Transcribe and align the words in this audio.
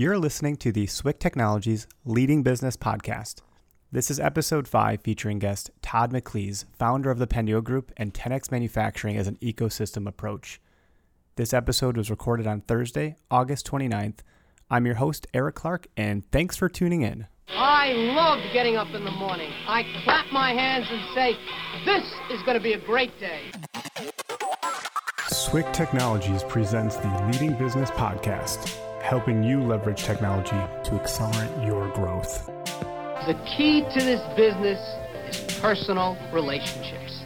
You're 0.00 0.16
listening 0.16 0.54
to 0.58 0.70
the 0.70 0.86
Swick 0.86 1.18
Technologies 1.18 1.88
Leading 2.04 2.44
Business 2.44 2.76
Podcast. 2.76 3.40
This 3.90 4.12
is 4.12 4.20
episode 4.20 4.68
5 4.68 5.00
featuring 5.00 5.40
guest 5.40 5.72
Todd 5.82 6.12
McLees, 6.12 6.66
founder 6.78 7.10
of 7.10 7.18
the 7.18 7.26
Pendio 7.26 7.60
Group 7.64 7.90
and 7.96 8.14
10x 8.14 8.52
Manufacturing 8.52 9.16
as 9.16 9.26
an 9.26 9.38
ecosystem 9.42 10.06
approach. 10.06 10.60
This 11.34 11.52
episode 11.52 11.96
was 11.96 12.12
recorded 12.12 12.46
on 12.46 12.60
Thursday, 12.60 13.16
August 13.28 13.68
29th. 13.68 14.18
I'm 14.70 14.86
your 14.86 14.94
host, 14.94 15.26
Eric 15.34 15.56
Clark, 15.56 15.88
and 15.96 16.22
thanks 16.30 16.56
for 16.56 16.68
tuning 16.68 17.02
in. 17.02 17.26
I 17.48 17.90
love 17.90 18.38
getting 18.52 18.76
up 18.76 18.94
in 18.94 19.04
the 19.04 19.10
morning. 19.10 19.50
I 19.66 19.82
clap 20.04 20.30
my 20.30 20.52
hands 20.52 20.86
and 20.88 21.12
say, 21.12 21.36
This 21.84 22.04
is 22.30 22.40
going 22.44 22.56
to 22.56 22.62
be 22.62 22.74
a 22.74 22.86
great 22.86 23.18
day. 23.18 23.40
Swick 25.26 25.72
Technologies 25.72 26.44
presents 26.44 26.94
the 26.98 27.28
Leading 27.32 27.54
Business 27.58 27.90
Podcast, 27.90 28.78
helping 29.08 29.42
you 29.42 29.62
leverage 29.62 30.04
technology 30.04 30.50
to 30.84 30.94
accelerate 31.00 31.50
your 31.66 31.88
growth. 31.94 32.44
The 33.26 33.32
key 33.56 33.80
to 33.80 34.04
this 34.04 34.20
business 34.36 34.78
is 35.30 35.58
personal 35.60 36.18
relationships. 36.30 37.22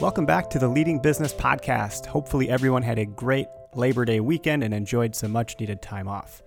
Welcome 0.00 0.24
back 0.24 0.48
to 0.50 0.60
the 0.60 0.68
Leading 0.68 1.00
Business 1.00 1.34
Podcast. 1.34 2.06
Hopefully, 2.06 2.48
everyone 2.48 2.84
had 2.84 3.00
a 3.00 3.06
great 3.06 3.48
Labor 3.74 4.04
Day 4.04 4.20
weekend 4.20 4.62
and 4.62 4.72
enjoyed 4.72 5.16
some 5.16 5.32
much 5.32 5.58
needed 5.58 5.82
time 5.82 6.06
off. 6.06 6.44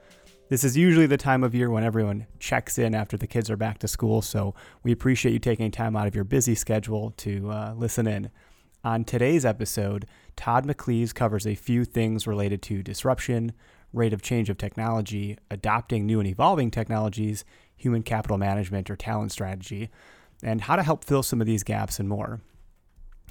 This 0.47 0.63
is 0.63 0.77
usually 0.77 1.05
the 1.05 1.17
time 1.17 1.43
of 1.43 1.53
year 1.53 1.69
when 1.69 1.83
everyone 1.83 2.25
checks 2.39 2.77
in 2.77 2.95
after 2.95 3.17
the 3.17 3.27
kids 3.27 3.49
are 3.49 3.57
back 3.57 3.79
to 3.79 3.89
school, 3.89 4.21
so 4.21 4.55
we 4.81 4.93
appreciate 4.93 5.33
you 5.33 5.39
taking 5.39 5.71
time 5.71 5.97
out 5.97 6.07
of 6.07 6.15
your 6.15 6.23
busy 6.23 6.55
schedule 6.55 7.11
to 7.17 7.51
uh, 7.51 7.73
listen 7.75 8.07
in. 8.07 8.31
On 8.81 9.03
today's 9.03 9.43
episode, 9.43 10.05
Todd 10.39 10.65
McLees 10.65 11.13
covers 11.13 11.45
a 11.45 11.53
few 11.53 11.83
things 11.83 12.25
related 12.25 12.61
to 12.63 12.81
disruption, 12.81 13.51
rate 13.91 14.13
of 14.13 14.21
change 14.21 14.49
of 14.49 14.57
technology, 14.57 15.37
adopting 15.51 16.05
new 16.05 16.19
and 16.19 16.27
evolving 16.29 16.71
technologies, 16.71 17.43
human 17.75 18.03
capital 18.03 18.37
management 18.37 18.89
or 18.89 18.95
talent 18.95 19.33
strategy, 19.33 19.89
and 20.41 20.61
how 20.61 20.77
to 20.77 20.83
help 20.83 21.03
fill 21.03 21.23
some 21.23 21.41
of 21.41 21.47
these 21.47 21.63
gaps 21.63 21.99
and 21.99 22.07
more 22.07 22.39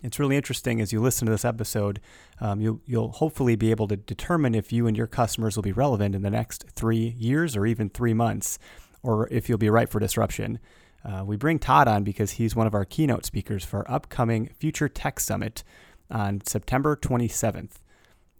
it's 0.02 0.18
really 0.18 0.36
interesting 0.36 0.80
as 0.80 0.92
you 0.92 1.00
listen 1.00 1.27
to 1.27 1.33
this 1.33 1.44
episode. 1.44 2.00
Um, 2.41 2.60
you'll, 2.60 2.80
you'll 2.86 3.11
hopefully 3.12 3.56
be 3.56 3.70
able 3.70 3.88
to 3.88 3.96
determine 3.96 4.55
if 4.55 4.72
you 4.72 4.86
and 4.86 4.96
your 4.96 5.06
customers 5.06 5.56
will 5.56 5.62
be 5.62 5.72
relevant 5.72 6.14
in 6.14 6.22
the 6.22 6.30
next 6.30 6.66
three 6.74 7.14
years 7.18 7.56
or 7.56 7.66
even 7.66 7.90
three 7.90 8.14
months, 8.14 8.58
or 9.02 9.28
if 9.33 9.48
you'll 9.48 9.58
be 9.58 9.70
right 9.70 9.88
for 9.88 9.98
disruption. 9.98 10.58
Uh, 11.05 11.24
we 11.24 11.36
bring 11.36 11.58
Todd 11.58 11.88
on 11.88 12.05
because 12.05 12.33
he's 12.33 12.56
one 12.56 12.66
of 12.66 12.74
our 12.74 12.84
keynote 12.84 13.24
speakers 13.24 13.64
for 13.64 13.78
our 13.78 13.96
upcoming 13.96 14.50
Future 14.58 14.88
Tech 14.88 15.20
Summit 15.20 15.64
on 16.11 16.41
September 16.45 16.97
27th. 16.97 17.81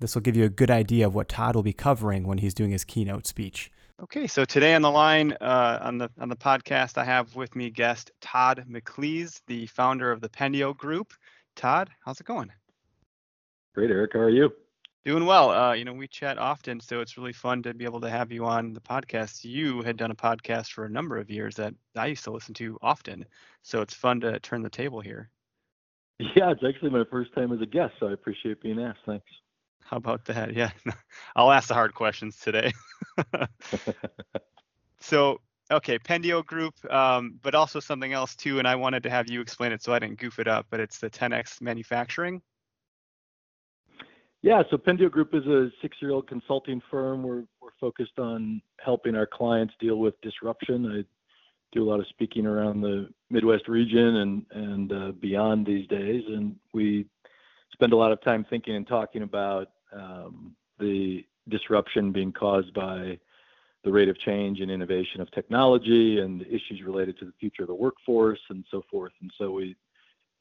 This 0.01 0.15
will 0.15 0.23
give 0.23 0.37
you 0.37 0.45
a 0.45 0.49
good 0.49 0.71
idea 0.71 1.07
of 1.07 1.15
what 1.15 1.29
Todd 1.29 1.55
will 1.55 1.63
be 1.63 1.73
covering 1.73 2.25
when 2.27 2.39
he's 2.39 2.55
doing 2.55 2.71
his 2.71 2.85
keynote 2.85 3.27
speech. 3.27 3.71
Okay, 4.01 4.29
so 4.29 4.45
today 4.45 4.75
on 4.77 4.83
the 4.83 4.91
line 4.91 5.33
uh, 5.41 5.81
on 5.83 5.99
the 5.99 6.09
on 6.21 6.29
the 6.29 6.37
podcast, 6.37 6.99
I 6.99 7.05
have 7.05 7.35
with 7.35 7.57
me 7.57 7.69
guest 7.69 8.13
Todd 8.21 8.65
McLees, 8.71 9.41
the 9.49 9.67
founder 9.67 10.13
of 10.13 10.21
the 10.21 10.29
Pendio 10.29 10.77
Group. 10.77 11.13
Todd, 11.57 11.91
how's 12.05 12.21
it 12.21 12.27
going? 12.27 12.53
Great, 13.75 13.91
Eric. 13.91 14.13
How 14.13 14.21
are 14.21 14.31
you? 14.31 14.53
Doing 15.05 15.27
well. 15.27 15.51
Uh, 15.51 15.73
you 15.73 15.85
know, 15.85 15.93
we 15.93 16.07
chat 16.07 16.39
often, 16.39 16.79
so 16.79 17.01
it's 17.01 17.19
really 17.19 17.33
fun 17.33 17.61
to 17.65 17.75
be 17.75 17.85
able 17.85 18.01
to 18.03 18.11
have 18.11 18.31
you 18.31 18.45
on 18.45 18.73
the 18.73 18.81
podcast. 18.81 19.45
You 19.45 19.83
had 19.83 19.97
done 19.97 20.13
a 20.13 20.15
podcast 20.15 20.71
for 20.71 20.85
a 20.85 20.91
number 20.91 21.17
of 21.17 21.29
years 21.29 21.57
that 21.57 21.75
I 21.97 22.07
used 22.07 22.23
to 22.25 22.31
listen 22.31 22.55
to 22.55 22.79
often, 22.83 23.25
so 23.63 23.81
it's 23.81 23.95
fun 23.95 24.21
to 24.21 24.39
turn 24.39 24.63
the 24.63 24.71
table 24.71 25.01
here. 25.01 25.29
Yeah, 26.19 26.51
it's 26.51 26.65
actually 26.67 26.91
my 26.91 27.05
first 27.11 27.33
time 27.35 27.53
as 27.53 27.61
a 27.61 27.67
guest, 27.67 27.95
so 28.01 28.09
I 28.09 28.13
appreciate 28.13 28.61
being 28.61 28.81
asked. 28.81 29.01
Thanks. 29.07 29.27
How 29.85 29.99
about 29.99 30.25
that? 30.27 30.55
Yeah, 30.55 30.71
I'll 31.37 31.53
ask 31.53 31.69
the 31.69 31.75
hard 31.75 31.95
questions 31.95 32.39
today. 32.39 32.73
so, 35.01 35.41
Okay, 35.71 35.99
Pendio 35.99 36.45
Group, 36.47 36.75
um, 36.91 37.39
but 37.43 37.55
also 37.55 37.79
something 37.79 38.15
else 38.15 38.35
too, 38.35 38.59
and 38.59 38.67
I 38.67 38.75
wanted 38.75 39.03
to 39.03 39.11
have 39.11 39.29
you 39.29 39.43
explain 39.43 39.71
it 39.73 39.83
so 39.83 39.93
I 39.93 39.99
didn't 39.99 40.19
goof 40.19 40.39
it 40.39 40.49
up, 40.49 40.67
but 40.71 40.81
it's 40.81 40.99
the 40.99 41.11
10x 41.11 41.61
Manufacturing. 41.61 42.41
Yeah, 44.41 44.63
so 44.71 44.79
Pendio 44.79 45.11
Group 45.11 45.35
is 45.35 45.45
a 45.47 45.69
six-year-old 45.83 46.27
consulting 46.27 46.81
firm. 46.91 47.23
We're 47.23 47.45
we're 47.61 47.71
focused 47.79 48.19
on 48.19 48.63
helping 48.81 49.15
our 49.15 49.27
clients 49.27 49.75
deal 49.79 49.97
with 49.97 50.19
disruption. 50.23 50.87
I 50.87 51.05
do 51.73 51.83
a 51.83 51.89
lot 51.89 52.01
of 52.01 52.07
speaking 52.09 52.47
around 52.47 52.81
the 52.81 53.09
Midwest 53.31 53.69
region 53.69 54.17
and 54.17 54.47
and 54.51 54.93
uh, 54.93 55.13
beyond 55.13 55.67
these 55.67 55.87
days, 55.89 56.25
and 56.27 56.57
we 56.73 57.07
spend 57.73 57.93
a 57.93 57.97
lot 57.97 58.13
of 58.13 58.21
time 58.23 58.45
thinking 58.49 58.75
and 58.77 58.87
talking 58.87 59.23
about 59.23 59.69
um, 59.93 60.55
the 60.79 61.25
disruption 61.49 62.13
being 62.13 62.33
caused 62.33 62.73
by 62.75 63.19
the 63.85 63.91
rate 63.91 64.09
of 64.09 64.19
change 64.19 64.61
and 64.61 64.71
innovation 64.71 65.21
of 65.21 65.31
technology 65.31 66.19
and 66.21 66.41
the 66.41 66.47
issues 66.47 66.83
related 66.85 67.19
to 67.19 67.25
the 67.25 67.33
future 67.39 67.63
of 67.63 67.69
the 67.69 67.75
workforce 67.75 68.41
and 68.51 68.65
so 68.71 68.83
forth. 68.91 69.13
And 69.21 69.31
so 69.39 69.51
we 69.51 69.77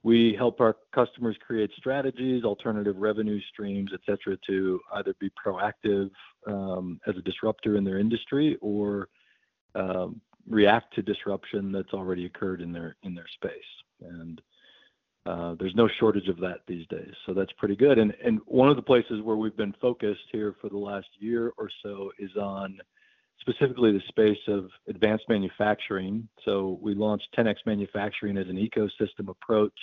we 0.03 0.35
help 0.35 0.61
our 0.61 0.77
customers 0.93 1.35
create 1.45 1.71
strategies, 1.75 2.43
alternative 2.43 2.95
revenue 2.97 3.41
streams, 3.51 3.91
et 3.93 3.99
cetera, 4.05 4.37
to 4.47 4.79
either 4.93 5.13
be 5.19 5.29
proactive 5.31 6.09
um, 6.45 6.99
as 7.07 7.15
a 7.17 7.21
disruptor 7.21 7.75
in 7.75 7.83
their 7.83 7.99
industry 7.99 8.57
or 8.61 9.09
um, 9.75 10.21
react 10.49 10.93
to 10.95 11.01
disruption 11.01 11.71
that's 11.71 11.93
already 11.93 12.25
occurred 12.25 12.61
in 12.61 12.71
their 12.71 12.95
in 13.03 13.13
their 13.13 13.27
space. 13.35 13.51
And 14.01 14.41
uh, 15.25 15.55
there's 15.59 15.75
no 15.75 15.89
shortage 15.99 16.29
of 16.29 16.37
that 16.37 16.61
these 16.67 16.87
days, 16.87 17.13
so 17.25 17.33
that's 17.33 17.51
pretty 17.53 17.75
good. 17.75 17.97
And 17.97 18.13
and 18.23 18.39
one 18.45 18.69
of 18.69 18.75
the 18.75 18.81
places 18.81 19.21
where 19.21 19.35
we've 19.35 19.57
been 19.57 19.75
focused 19.81 20.21
here 20.31 20.55
for 20.61 20.69
the 20.69 20.77
last 20.77 21.07
year 21.19 21.51
or 21.57 21.69
so 21.83 22.11
is 22.17 22.35
on 22.37 22.77
specifically 23.41 23.91
the 23.91 24.01
space 24.07 24.39
of 24.47 24.69
advanced 24.87 25.25
manufacturing. 25.29 26.27
So 26.43 26.79
we 26.81 26.93
launched 26.93 27.27
10x 27.37 27.55
Manufacturing 27.65 28.37
as 28.37 28.47
an 28.47 28.57
ecosystem 28.57 29.29
approach 29.29 29.77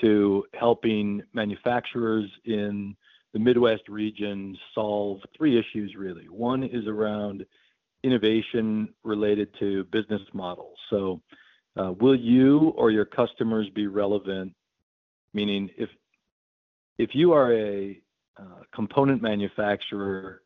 to 0.00 0.44
helping 0.54 1.22
manufacturers 1.32 2.30
in 2.44 2.96
the 3.32 3.38
Midwest 3.38 3.88
region 3.88 4.56
solve 4.74 5.20
three 5.36 5.58
issues 5.58 5.94
really. 5.96 6.26
One 6.28 6.62
is 6.62 6.86
around 6.86 7.44
innovation 8.04 8.92
related 9.04 9.48
to 9.58 9.84
business 9.84 10.22
models. 10.32 10.76
So, 10.90 11.20
uh, 11.76 11.92
will 12.00 12.16
you 12.16 12.74
or 12.76 12.90
your 12.90 13.04
customers 13.04 13.68
be 13.74 13.86
relevant? 13.86 14.52
Meaning, 15.32 15.70
if 15.76 15.88
if 16.98 17.14
you 17.14 17.32
are 17.32 17.52
a 17.52 18.00
uh, 18.38 18.62
component 18.74 19.22
manufacturer 19.22 20.42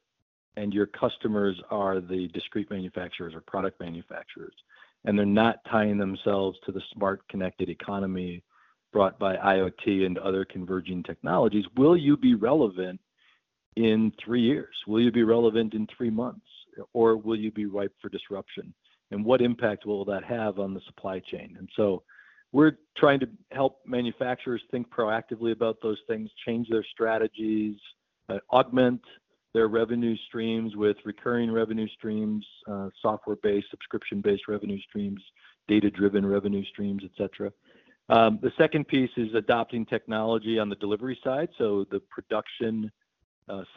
and 0.57 0.73
your 0.73 0.87
customers 0.87 1.61
are 1.71 2.01
the 2.01 2.29
discrete 2.29 2.71
manufacturers 2.71 3.35
or 3.35 3.41
product 3.43 3.81
manufacturers, 3.81 4.55
and 5.05 5.19
they're 5.19 5.27
not 5.27 5.59
tying 5.71 5.99
themselves 5.99 6.59
to 6.65 6.73
the 6.73 6.83
smart 6.95 7.27
connected 7.29 7.69
economy 7.69 8.43
brought 8.93 9.19
by 9.19 9.37
IoT 9.37 10.07
and 10.07 10.17
other 10.19 10.45
converging 10.45 11.03
technologies, 11.03 11.65
will 11.77 11.97
you 11.97 12.17
be 12.17 12.35
relevant 12.35 12.99
in 13.77 14.11
three 14.25 14.41
years? 14.41 14.75
Will 14.87 15.01
you 15.01 15.13
be 15.13 15.23
relevant 15.23 15.75
in 15.75 15.87
three 15.95 16.09
months? 16.09 16.47
Or 16.93 17.17
will 17.17 17.37
you 17.37 17.51
be 17.51 17.67
ripe 17.67 17.93
for 18.01 18.09
disruption? 18.09 18.75
And 19.11 19.25
what 19.25 19.41
impact 19.41 19.87
will 19.87 20.05
that 20.07 20.25
have 20.25 20.59
on 20.59 20.75
the 20.75 20.81
supply 20.87 21.21
chain? 21.21 21.57
And 21.59 21.69
so 21.77 22.03
we're 22.53 22.79
trying 22.97 23.21
to 23.21 23.29
help 23.53 23.81
manufacturers 23.87 24.63
think 24.71 24.89
proactively 24.91 25.53
about 25.53 25.77
those 25.83 25.99
things, 26.09 26.31
change 26.47 26.69
their 26.69 26.85
strategies, 26.85 27.77
uh, 28.29 28.39
augment 28.53 29.01
their 29.55 29.69
revenue 29.69 30.17
streams 30.27 30.77
with 30.77 30.97
recurring 31.05 31.51
revenue 31.51 31.89
streams, 31.89 32.45
uh, 32.69 32.89
software-based, 33.01 33.67
subscription-based 33.71 34.49
revenue 34.49 34.79
streams, 34.89 35.21
data-driven 35.67 36.27
revenue 36.27 36.65
streams, 36.65 37.03
et 37.05 37.11
cetera. 37.17 37.51
Um, 38.09 38.39
the 38.43 38.53
second 38.59 38.87
piece 38.87 39.11
is 39.17 39.35
adopting 39.35 39.87
technology 39.87 40.59
on 40.59 40.69
the 40.69 40.77
delivery 40.77 41.19
side, 41.25 41.49
so 41.59 41.87
the 41.91 42.01
production 42.11 42.91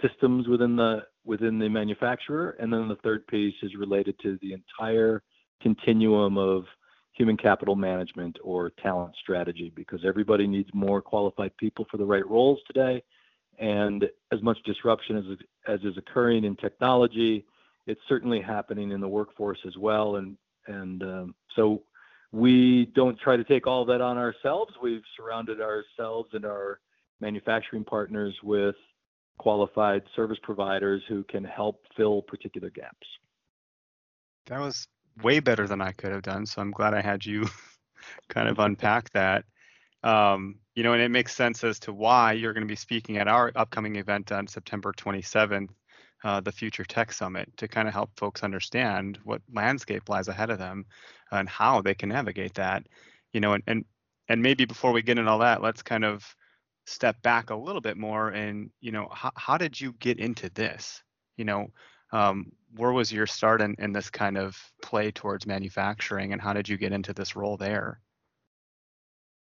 systems 0.02 0.48
within 0.48 0.76
the 0.76 1.06
within 1.26 1.60
the 1.60 1.70
manufacturer, 1.70 2.56
and 2.60 2.72
then 2.74 2.88
the 2.88 2.96
third 2.98 3.26
piece 3.28 3.56
is 3.62 3.76
related 3.76 4.16
to 4.20 4.38
the 4.42 4.54
entire 4.54 5.22
continuum 5.62 6.38
of 6.38 6.66
human 7.14 7.38
capital 7.38 7.76
management 7.76 8.38
or 8.44 8.72
talent 8.82 9.14
strategy, 9.22 9.72
because 9.76 10.06
everybody 10.06 10.48
needs 10.48 10.70
more 10.74 11.02
qualified 11.02 11.56
people 11.58 11.86
for 11.92 11.98
the 11.98 12.06
right 12.06 12.28
roles 12.28 12.60
today, 12.66 13.04
and 13.60 14.10
as 14.32 14.42
much 14.42 14.58
disruption 14.64 15.18
as, 15.18 15.26
as 15.68 15.80
is 15.84 15.98
occurring 15.98 16.46
in 16.46 16.56
technology, 16.56 17.46
it's 17.88 18.02
certainly 18.08 18.42
happening 18.42 18.92
in 18.92 19.02
the 19.02 19.08
workforce 19.08 19.60
as 19.68 19.76
well. 19.78 20.16
And, 20.16 20.38
and 20.68 21.04
um, 21.04 21.36
so 21.56 21.84
we 22.32 22.86
don't 22.96 23.20
try 23.20 23.36
to 23.36 23.44
take 23.44 23.68
all 23.68 23.84
that 23.86 24.02
on 24.02 24.18
ourselves. 24.18 24.74
We've 24.82 25.04
surrounded 25.18 25.60
ourselves 25.60 26.30
and 26.34 26.46
our 26.46 26.80
manufacturing 27.20 27.84
partners 27.84 28.36
with 28.44 28.76
qualified 29.40 30.04
service 30.16 30.38
providers 30.44 31.02
who 31.10 31.24
can 31.24 31.44
help 31.44 31.82
fill 31.98 32.22
particular 32.22 32.70
gaps. 32.70 33.08
That 34.46 34.60
was 34.60 34.88
way 35.24 35.40
better 35.40 35.68
than 35.68 35.82
I 35.82 35.92
could 35.92 36.12
have 36.12 36.22
done. 36.22 36.46
So 36.46 36.62
I'm 36.62 36.72
glad 36.72 36.94
I 36.94 37.02
had 37.02 37.26
you 37.26 37.48
kind 38.30 38.48
of 38.48 38.60
unpack 38.60 39.10
that. 39.12 39.46
Um, 40.04 40.60
you 40.76 40.84
know, 40.84 40.94
and 40.94 41.02
it 41.02 41.10
makes 41.10 41.36
sense 41.36 41.64
as 41.64 41.80
to 41.80 41.94
why 41.94 42.34
you're 42.34 42.54
going 42.54 42.68
to 42.68 42.72
be 42.72 42.76
speaking 42.76 43.18
at 43.18 43.28
our 43.28 43.52
upcoming 43.56 43.96
event 43.98 44.32
on 44.32 44.48
September 44.48 44.94
27th. 44.94 45.70
uh, 46.24 46.42
the 46.42 46.52
Future 46.52 46.84
Tech 46.84 47.12
Summit 47.14 47.50
to 47.58 47.68
kind 47.68 47.88
of 47.88 47.94
help 47.94 48.12
folks 48.18 48.44
understand 48.44 49.20
what 49.24 49.42
landscape 49.54 50.10
lies 50.10 50.28
ahead 50.28 50.50
of 50.50 50.60
them 50.60 50.86
and 51.32 51.48
how 51.48 51.82
they 51.82 51.94
can 51.94 52.10
navigate 52.10 52.54
that. 52.56 52.86
You 53.34 53.40
know, 53.42 53.54
and 53.54 53.64
and 53.68 53.86
and 54.28 54.42
maybe 54.42 54.66
before 54.66 54.92
we 54.92 55.02
get 55.02 55.18
into 55.18 55.32
all 55.32 55.40
that, 55.40 55.62
let's 55.62 55.82
kind 55.82 56.06
of 56.06 56.36
step 56.90 57.22
back 57.22 57.52
a 57.52 57.56
little 57.56 57.82
bit 57.82 57.98
more 57.98 58.30
and 58.30 58.70
you 58.82 58.92
know 58.92 59.08
how, 59.12 59.32
how 59.36 59.58
did 59.58 59.80
you 59.80 59.94
get 60.00 60.20
into 60.20 60.50
this? 60.50 61.04
You 61.38 61.46
know 61.46 61.68
um, 62.12 62.52
where 62.76 62.92
was 62.92 63.12
your 63.12 63.28
start 63.28 63.62
in, 63.62 63.76
in 63.80 63.94
this 63.94 64.10
kind 64.10 64.38
of 64.38 64.58
play 64.82 65.12
towards 65.12 65.46
manufacturing 65.46 66.34
and 66.34 66.42
how 66.42 66.54
did 66.54 66.68
you 66.68 66.78
get 66.78 66.92
into 66.92 67.14
this 67.14 67.36
role 67.36 67.58
there? 67.58 68.00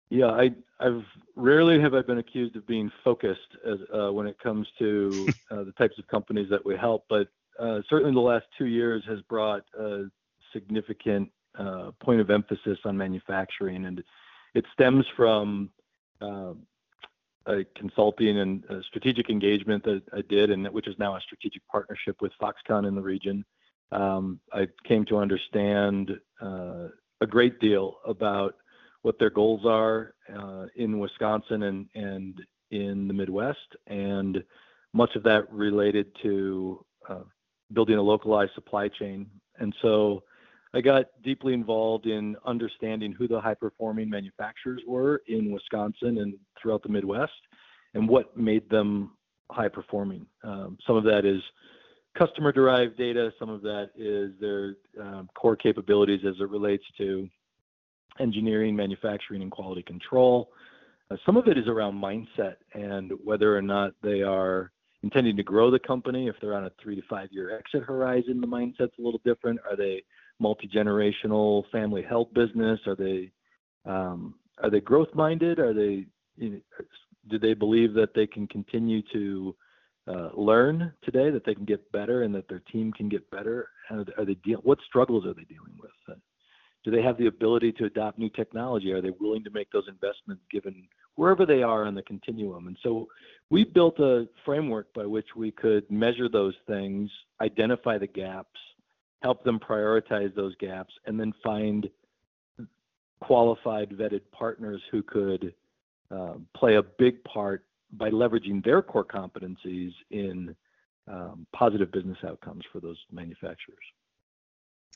Yeah 0.10 0.28
i 0.28 0.50
i've 0.82 1.06
rarely 1.36 1.80
have 1.80 1.94
i 1.94 2.02
been 2.02 2.18
accused 2.18 2.56
of 2.58 2.68
being 2.68 2.92
focused 3.04 3.56
as, 3.66 3.78
uh, 3.98 4.12
when 4.12 4.28
it 4.28 4.38
comes 4.40 4.68
to 4.78 5.28
uh, 5.52 5.64
the 5.64 5.72
types 5.78 5.98
of 5.98 6.08
companies 6.08 6.50
that 6.50 6.64
we 6.66 6.76
help 6.76 7.06
but 7.10 7.28
uh, 7.60 7.80
certainly 7.90 8.14
the 8.14 8.20
last 8.20 8.46
two 8.58 8.66
years 8.66 9.04
has 9.08 9.22
brought 9.30 9.64
a 9.80 10.06
significant 10.52 11.30
uh, 11.58 11.92
point 12.04 12.20
of 12.20 12.30
emphasis 12.30 12.78
on 12.84 12.98
manufacturing 12.98 13.86
and 13.86 14.04
it 14.54 14.66
stems 14.74 15.06
from 15.16 15.70
uh, 16.22 16.54
a 17.46 17.64
consulting 17.76 18.40
and 18.40 18.64
a 18.66 18.84
strategic 18.84 19.30
engagement 19.30 19.84
that 19.84 20.04
I 20.14 20.22
did, 20.22 20.50
and 20.52 20.68
which 20.70 20.88
is 20.88 20.96
now 21.00 21.16
a 21.16 21.22
strategic 21.22 21.68
partnership 21.68 22.18
with 22.22 22.32
Foxconn 22.42 22.88
in 22.88 22.96
the 22.96 23.02
region. 23.02 23.44
Um, 23.92 24.40
I 24.54 24.68
came 24.88 25.06
to 25.06 25.18
understand 25.18 26.12
uh, 26.42 26.88
a 27.20 27.28
great 27.28 27.60
deal 27.60 27.98
about 28.06 28.56
what 29.02 29.18
their 29.20 29.30
goals 29.30 29.66
are 29.66 30.14
uh, 30.34 30.66
in 30.76 31.00
Wisconsin 31.00 31.64
and 31.64 31.88
and 31.96 32.42
in 32.70 33.08
the 33.08 33.14
Midwest, 33.14 33.76
and 33.88 34.44
much 34.94 35.16
of 35.16 35.24
that 35.24 35.52
related 35.52 36.08
to 36.22 36.86
uh, 37.10 37.24
building 37.74 37.98
a 37.98 38.02
localized 38.02 38.54
supply 38.54 38.88
chain. 38.88 39.30
And 39.60 39.76
so 39.82 40.24
I 40.74 40.82
got 40.82 41.06
deeply 41.24 41.54
involved 41.54 42.06
in 42.06 42.36
understanding 42.46 43.12
who 43.12 43.28
the 43.28 43.40
high 43.40 43.56
performing 43.56 44.10
manufacturers 44.10 44.82
were 44.88 45.22
in 45.28 45.52
Wisconsin 45.52 46.20
and 46.20 46.36
throughout 46.62 46.82
the 46.84 46.90
Midwest 46.90 47.32
and 47.94 48.08
what 48.08 48.38
made 48.38 48.70
them 48.70 49.12
high 49.52 49.68
performing. 49.68 50.26
Um, 50.44 50.78
some 50.88 50.96
of 50.96 51.04
that 51.04 51.26
is 51.26 51.42
customer 52.18 52.54
derived 52.54 52.98
data, 52.98 53.34
some 53.38 53.50
of 53.50 53.62
that 53.64 53.90
is 53.98 54.32
their 54.40 54.76
um, 55.00 55.30
core 55.36 55.58
capabilities 55.58 56.22
as 56.26 56.36
it 56.40 56.50
relates 56.50 56.86
to 56.98 57.28
engineering, 58.20 58.76
manufacturing, 58.76 59.42
and 59.42 59.52
quality 59.52 59.84
control. 59.84 60.52
Uh, 61.10 61.18
some 61.26 61.36
of 61.36 61.48
it 61.48 61.58
is 61.58 61.68
around 61.68 62.02
mindset 62.02 62.56
and 62.74 63.12
whether 63.24 63.58
or 63.58 63.62
not 63.62 63.92
they 64.02 64.22
are 64.22 64.72
intending 65.04 65.36
to 65.36 65.44
grow 65.44 65.70
the 65.70 65.80
company. 65.80 66.28
If 66.28 66.36
they're 66.42 66.56
on 66.56 66.66
a 66.66 66.72
three 66.82 66.96
to 66.96 67.02
five 67.10 67.30
year 67.32 67.58
exit 67.58 67.84
horizon, 67.84 68.40
the 68.40 68.48
mindset's 68.48 68.98
a 68.98 69.02
little 69.02 69.22
different. 69.26 69.60
Are 69.70 69.76
they 69.76 70.04
multi-generational 70.42 71.64
family 71.72 72.02
health 72.02 72.28
business? 72.34 72.80
Are 72.88 72.96
they 72.96 73.32
um, 73.86 74.36
are 74.62 74.70
they 74.70 74.82
growth 74.82 75.14
minded? 75.14 75.60
Are 75.60 75.74
they 75.74 76.06
do 76.38 77.40
they 77.40 77.54
believe 77.54 77.94
that 77.94 78.14
they 78.14 78.28
can 78.28 78.48
continue 78.48 79.02
to 79.14 79.56
uh, 80.08 80.30
learn 80.36 80.92
today, 81.04 81.30
that 81.30 81.46
they 81.46 81.54
can 81.54 81.66
get 81.66 81.92
better, 81.92 82.24
and 82.24 82.34
that 82.34 82.50
their 82.50 82.62
team 82.72 82.92
can 82.92 83.08
get 83.08 83.30
better? 83.32 83.70
Are 83.90 84.26
they 84.26 84.36
deal? 84.36 84.60
What 84.64 84.80
struggles 84.88 85.26
are 85.26 85.34
they 85.34 85.44
dealing 85.44 85.76
with? 85.80 85.92
Uh, 86.10 86.16
do 86.84 86.90
they 86.90 87.04
have 87.04 87.18
the 87.18 87.28
ability 87.28 87.72
to 87.74 87.86
adopt 87.86 88.18
new 88.18 88.30
technology? 88.30 88.92
Are 88.92 89.02
they 89.02 89.12
willing 89.20 89.44
to 89.44 89.52
make 89.52 89.72
those 89.72 89.88
investments 89.88 90.44
given 90.50 90.88
wherever 91.16 91.46
they 91.46 91.62
are 91.62 91.86
on 91.86 91.94
the 91.94 92.02
continuum? 92.02 92.68
And 92.68 92.78
so 92.82 93.08
we 93.52 93.64
built 93.64 94.00
a 94.00 94.28
framework 94.46 94.92
by 94.94 95.06
which 95.06 95.28
we 95.36 95.52
could 95.52 95.90
measure 95.92 96.28
those 96.28 96.56
things, 96.68 97.12
identify 97.40 98.00
the 98.00 98.08
gaps, 98.08 98.60
help 99.22 99.44
them 99.44 99.60
prioritize 99.60 100.34
those 100.36 100.56
gaps, 100.56 100.94
and 101.06 101.20
then 101.20 101.34
find 101.44 101.90
qualified, 103.22 103.90
vetted 103.90 104.22
partners 104.32 104.82
who 104.92 105.04
could 105.04 105.54
uh, 106.10 106.34
play 106.56 106.76
a 106.76 106.84
big 106.84 107.24
part 107.24 107.66
by 107.94 108.10
leveraging 108.10 108.64
their 108.64 108.82
core 108.82 109.06
competencies 109.06 109.92
in 110.10 110.56
um, 111.08 111.46
positive 111.54 111.92
business 111.92 112.18
outcomes 112.26 112.64
for 112.72 112.80
those 112.80 112.98
manufacturers. 113.12 113.78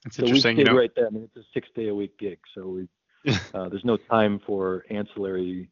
It's 0.06 0.18
so 0.18 0.24
interesting. 0.24 0.58
We 0.58 0.64
you 0.64 0.70
know, 0.70 0.78
right 0.78 0.92
there. 0.96 1.08
I 1.08 1.10
mean, 1.10 1.24
it's 1.24 1.38
a 1.38 1.48
six-day 1.54 1.88
a 1.88 1.96
week 1.96 2.18
gig, 2.18 2.40
so 2.54 2.68
we 2.68 2.88
uh, 3.54 3.70
there's 3.70 3.86
no 3.86 3.98
time 3.98 4.40
for 4.46 4.86
ancillary 4.90 5.70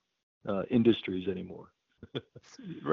uh, 0.48 0.64
industries 0.72 1.28
anymore. 1.28 1.68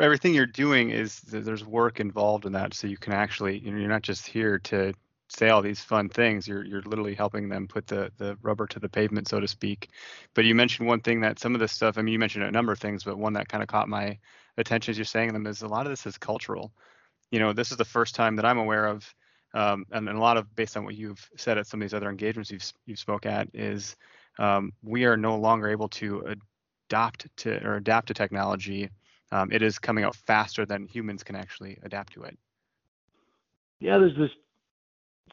Everything 0.01 0.35
you're 0.35 0.47
doing 0.47 0.91
is 0.91 1.21
there's 1.21 1.65
work 1.65 1.99
involved 1.99 2.45
in 2.45 2.53
that, 2.53 2.75
so 2.75 2.87
you 2.87 2.99
can 2.99 3.13
actually 3.13 3.59
you 3.59 3.71
know, 3.71 3.79
you're 3.79 3.89
not 3.89 4.03
just 4.03 4.27
here 4.27 4.59
to 4.59 4.93
say 5.31 5.49
all 5.49 5.63
these 5.63 5.81
fun 5.81 6.09
things 6.09 6.49
you're 6.49 6.65
you're 6.65 6.83
literally 6.83 7.15
helping 7.15 7.49
them 7.49 7.69
put 7.69 7.87
the 7.87 8.11
the 8.19 8.37
rubber 8.43 8.67
to 8.67 8.79
the 8.79 8.89
pavement 8.89 9.29
so 9.29 9.41
to 9.41 9.49
speak. 9.49 9.91
But 10.35 10.45
you 10.45 10.55
mentioned 10.55 10.89
one 10.89 11.01
thing 11.01 11.21
that 11.21 11.39
some 11.39 11.55
of 11.55 11.61
this 11.61 11.73
stuff 11.73 11.99
i 11.99 12.03
mean 12.03 12.13
you 12.13 12.19
mentioned 12.19 12.45
a 12.45 12.51
number 12.51 12.73
of 12.73 12.79
things 12.79 13.05
but 13.05 13.19
one 13.19 13.33
that 13.35 13.49
kind 13.49 13.63
of 13.63 13.69
caught 13.69 13.89
my 13.89 14.19
attention 14.57 14.93
as 14.93 14.99
you're 14.99 15.05
saying 15.05 15.33
them 15.33 15.47
is 15.47 15.63
a 15.63 15.69
lot 15.69 15.87
of 15.87 15.93
this 15.93 16.07
is 16.07 16.19
cultural. 16.19 16.73
You 17.31 17.39
know 17.39 17.53
this 17.53 17.71
is 17.71 17.77
the 17.77 17.85
first 17.85 18.15
time 18.15 18.37
that 18.37 18.45
i'm 18.45 18.59
aware 18.59 18.87
of 18.87 19.15
um, 19.53 19.85
and, 19.91 20.09
and, 20.09 20.17
a 20.17 20.21
lot 20.21 20.37
of 20.37 20.55
based 20.55 20.77
on 20.77 20.85
what 20.85 20.95
you've 20.95 21.29
said 21.37 21.59
at 21.59 21.67
some 21.67 21.81
of 21.81 21.85
these 21.85 21.95
other 21.95 22.11
engagements 22.11 22.51
you've 22.51 22.73
you've 22.87 22.99
spoke 22.99 23.27
at 23.27 23.49
is 23.53 23.97
um, 24.39 24.73
we 24.83 25.05
are 25.05 25.17
no 25.17 25.37
longer 25.37 25.69
able 25.69 25.89
to 25.89 26.35
adopt 26.89 27.27
to 27.39 27.65
or 27.67 27.77
adapt 27.77 28.09
to 28.09 28.15
technology. 28.15 28.91
Um, 29.33 29.53
it 29.53 29.63
is 29.63 29.79
coming 29.79 30.05
out 30.05 30.17
faster 30.17 30.67
than 30.67 30.87
humans 30.87 31.23
can 31.23 31.37
actually 31.37 31.79
adapt 31.83 32.13
to 32.15 32.23
it. 32.23 32.39
Yeah 33.81 33.99
there's 33.99 34.17
this 34.17 34.31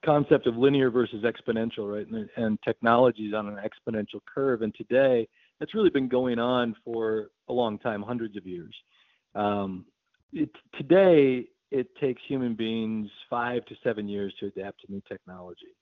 concept 0.04 0.48
of 0.48 0.56
linear 0.56 0.90
versus 0.90 1.24
exponential, 1.24 1.94
right? 1.94 2.08
And, 2.08 2.30
and 2.36 2.60
technology 2.64 3.24
is 3.24 3.34
on 3.34 3.48
an 3.48 3.58
exponential 3.58 4.20
curve. 4.34 4.62
And 4.62 4.74
today, 4.76 5.28
that's 5.60 5.74
really 5.74 5.90
been 5.90 6.08
going 6.08 6.40
on 6.40 6.76
for 6.84 7.28
a 7.50 7.54
long 7.54 7.80
time, 7.80 8.02
hundreds 8.02 8.38
of 8.38 8.46
years. 8.46 8.76
Um, 9.36 9.86
it, 10.34 10.50
today, 10.78 11.48
it 11.72 11.96
takes 11.98 12.22
human 12.28 12.56
beings 12.56 13.10
five 13.30 13.66
to 13.66 13.76
seven 13.84 14.08
years 14.08 14.34
to 14.40 14.48
adapt 14.48 14.82
to 14.82 14.92
new 14.92 15.02
technology. 15.08 15.76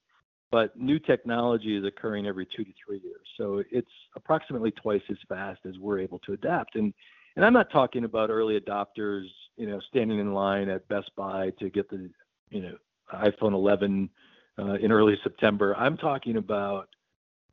But 0.51 0.77
new 0.79 1.00
technology 1.00 1.75
is 1.75 1.83
occurring 1.83 2.27
every 2.27 2.45
two 2.56 2.63
to 2.63 2.71
three 2.85 3.01
years. 3.03 3.27
So 3.38 3.63
it's 3.71 3.91
approximately 4.15 4.71
twice 4.71 5.01
as 5.09 5.18
fast 5.27 5.59
as 5.68 5.77
we're 5.79 6.00
able 6.00 6.19
to 6.19 6.33
adapt. 6.33 6.75
And 6.75 6.94
and 7.35 7.44
I'm 7.44 7.53
not 7.53 7.69
talking 7.69 8.06
about 8.06 8.29
early 8.29 8.59
adopters, 8.59 9.25
you 9.57 9.68
know, 9.68 9.81
standing 9.89 10.19
in 10.19 10.33
line 10.33 10.69
at 10.69 10.88
Best 10.88 11.11
Buy 11.18 11.51
to 11.59 11.69
get 11.69 11.89
the, 11.89 12.09
you 12.50 12.61
know, 12.61 12.77
iPhone 13.13 13.54
11 13.54 14.10
uh, 14.57 14.74
in 14.74 14.92
early 14.92 15.18
September. 15.24 15.76
I'm 15.78 15.97
talking 15.97 16.38
about 16.38 16.90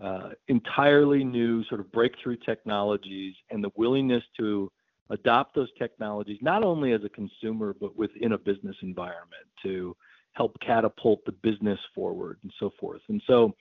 uh, 0.01 0.31
entirely 0.49 1.25
new 1.25 1.65
sort 1.65 1.81
of 1.81 1.91
breakthrough 1.93 2.37
technologies 2.37 3.35
and 3.51 3.63
the 3.63 3.71
willingness 3.77 4.23
to 4.39 4.71
adopt 5.11 5.55
those 5.55 5.69
technologies 5.79 6.39
not 6.41 6.65
only 6.65 6.93
as 6.93 7.05
a 7.05 7.09
consumer 7.09 7.75
but 7.79 7.97
within 7.97 8.33
a 8.33 8.39
business 8.39 8.77
environment 8.83 9.47
to 9.63 9.95
help 10.33 10.57
catapult 10.61 11.25
the 11.25 11.33
business 11.33 11.79
forward 11.95 12.39
and 12.43 12.53
so 12.59 12.73
forth. 12.81 13.03
And 13.09 13.23
so, 13.27 13.55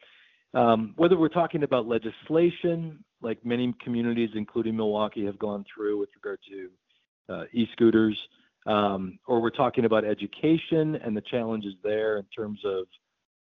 um, 0.53 0.93
whether 0.97 1.17
we're 1.17 1.29
talking 1.29 1.63
about 1.63 1.87
legislation, 1.87 3.03
like 3.21 3.45
many 3.45 3.73
communities, 3.81 4.29
including 4.35 4.75
Milwaukee, 4.75 5.25
have 5.25 5.39
gone 5.39 5.63
through 5.73 5.99
with 5.99 6.09
regard 6.15 6.39
to 6.49 7.33
uh, 7.33 7.43
e-scooters, 7.53 8.17
um, 8.65 9.17
or 9.27 9.41
we're 9.41 9.49
talking 9.49 9.85
about 9.85 10.05
education 10.05 10.95
and 10.95 11.15
the 11.15 11.21
challenges 11.21 11.73
there 11.83 12.17
in 12.17 12.25
terms 12.25 12.59
of 12.65 12.85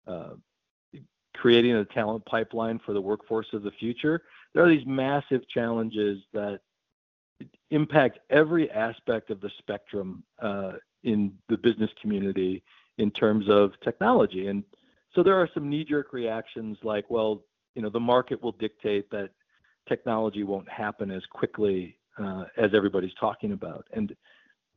uh, 0.06 0.34
creating 1.34 1.74
a 1.74 1.84
talent 1.84 2.24
pipeline 2.26 2.78
for 2.84 2.92
the 2.92 3.00
workforce 3.00 3.46
of 3.52 3.62
the 3.62 3.70
future. 3.72 4.22
There 4.54 4.64
are 4.64 4.68
these 4.68 4.86
massive 4.86 5.48
challenges 5.48 6.22
that 6.32 6.60
impact 7.70 8.18
every 8.30 8.70
aspect 8.70 9.30
of 9.30 9.40
the 9.40 9.50
spectrum 9.58 10.22
uh, 10.40 10.72
in 11.02 11.32
the 11.48 11.58
business 11.58 11.90
community 12.00 12.62
in 12.98 13.10
terms 13.10 13.48
of 13.48 13.72
technology. 13.82 14.48
And 14.48 14.64
so 15.14 15.22
there 15.22 15.36
are 15.36 15.48
some 15.52 15.68
knee-jerk 15.68 16.12
reactions 16.12 16.78
like, 16.82 17.04
well, 17.10 17.42
you 17.74 17.82
know, 17.82 17.90
the 17.90 18.00
market 18.00 18.42
will 18.42 18.52
dictate 18.52 19.10
that 19.10 19.30
technology 19.88 20.42
won't 20.42 20.68
happen 20.68 21.10
as 21.10 21.22
quickly 21.26 21.98
uh, 22.18 22.44
as 22.56 22.70
everybody's 22.74 23.14
talking 23.20 23.52
about. 23.52 23.86
And 23.92 24.16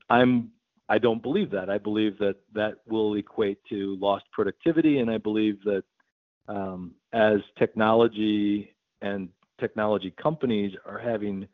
I'm 0.09 0.51
I 0.91 0.97
don't 0.97 1.21
believe 1.21 1.51
that. 1.51 1.69
I 1.69 1.77
believe 1.77 2.17
that 2.17 2.37
that 2.53 2.79
will 2.87 3.13
equate 3.15 3.59
to 3.69 3.95
lost 3.97 4.25
productivity, 4.31 4.99
and 4.99 5.09
I 5.09 5.19
believe 5.19 5.63
that 5.63 5.83
um, 6.47 6.95
as 7.13 7.39
technology 7.59 8.73
and 9.01 9.29
technology 9.59 10.13
companies 10.21 10.73
are 10.85 10.97
having 10.97 11.47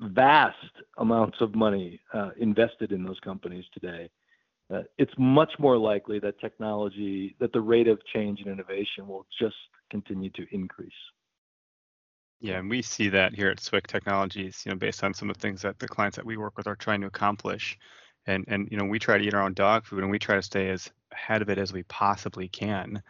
vast 0.00 0.56
amounts 0.98 1.40
of 1.40 1.54
money 1.54 1.98
uh, 2.12 2.30
invested 2.38 2.92
in 2.92 3.02
those 3.02 3.18
companies 3.20 3.64
today, 3.72 4.10
uh, 4.72 4.82
it's 4.98 5.12
much 5.16 5.52
more 5.58 5.78
likely 5.78 6.18
that 6.18 6.38
technology, 6.40 7.34
that 7.40 7.52
the 7.52 7.60
rate 7.60 7.88
of 7.88 7.98
change 8.12 8.40
and 8.40 8.48
innovation 8.48 9.08
will 9.08 9.26
just 9.40 9.56
continue 9.90 10.30
to 10.30 10.46
increase. 10.52 10.92
Yeah, 12.40 12.58
and 12.58 12.70
we 12.70 12.82
see 12.82 13.08
that 13.10 13.34
here 13.34 13.48
at 13.50 13.60
Swick 13.60 13.86
Technologies, 13.88 14.62
you 14.64 14.70
know, 14.70 14.78
based 14.78 15.02
on 15.02 15.12
some 15.12 15.28
of 15.28 15.36
the 15.36 15.40
things 15.40 15.62
that 15.62 15.78
the 15.78 15.88
clients 15.88 16.16
that 16.16 16.24
we 16.26 16.36
work 16.36 16.56
with 16.56 16.68
are 16.68 16.76
trying 16.76 17.00
to 17.00 17.08
accomplish. 17.08 17.76
and 18.26 18.44
and 18.48 18.68
you 18.70 18.78
know 18.78 18.84
we 18.84 18.98
try 19.00 19.18
to 19.18 19.24
eat 19.24 19.34
our 19.34 19.42
own 19.42 19.54
dog 19.54 19.86
food 19.86 20.00
and 20.02 20.10
we 20.10 20.18
try 20.18 20.36
to 20.36 20.42
stay 20.42 20.70
as 20.70 20.90
ahead 21.12 21.42
of 21.42 21.50
it 21.50 21.58
as 21.58 21.72
we 21.72 21.82
possibly 21.84 22.48
can. 22.48 23.02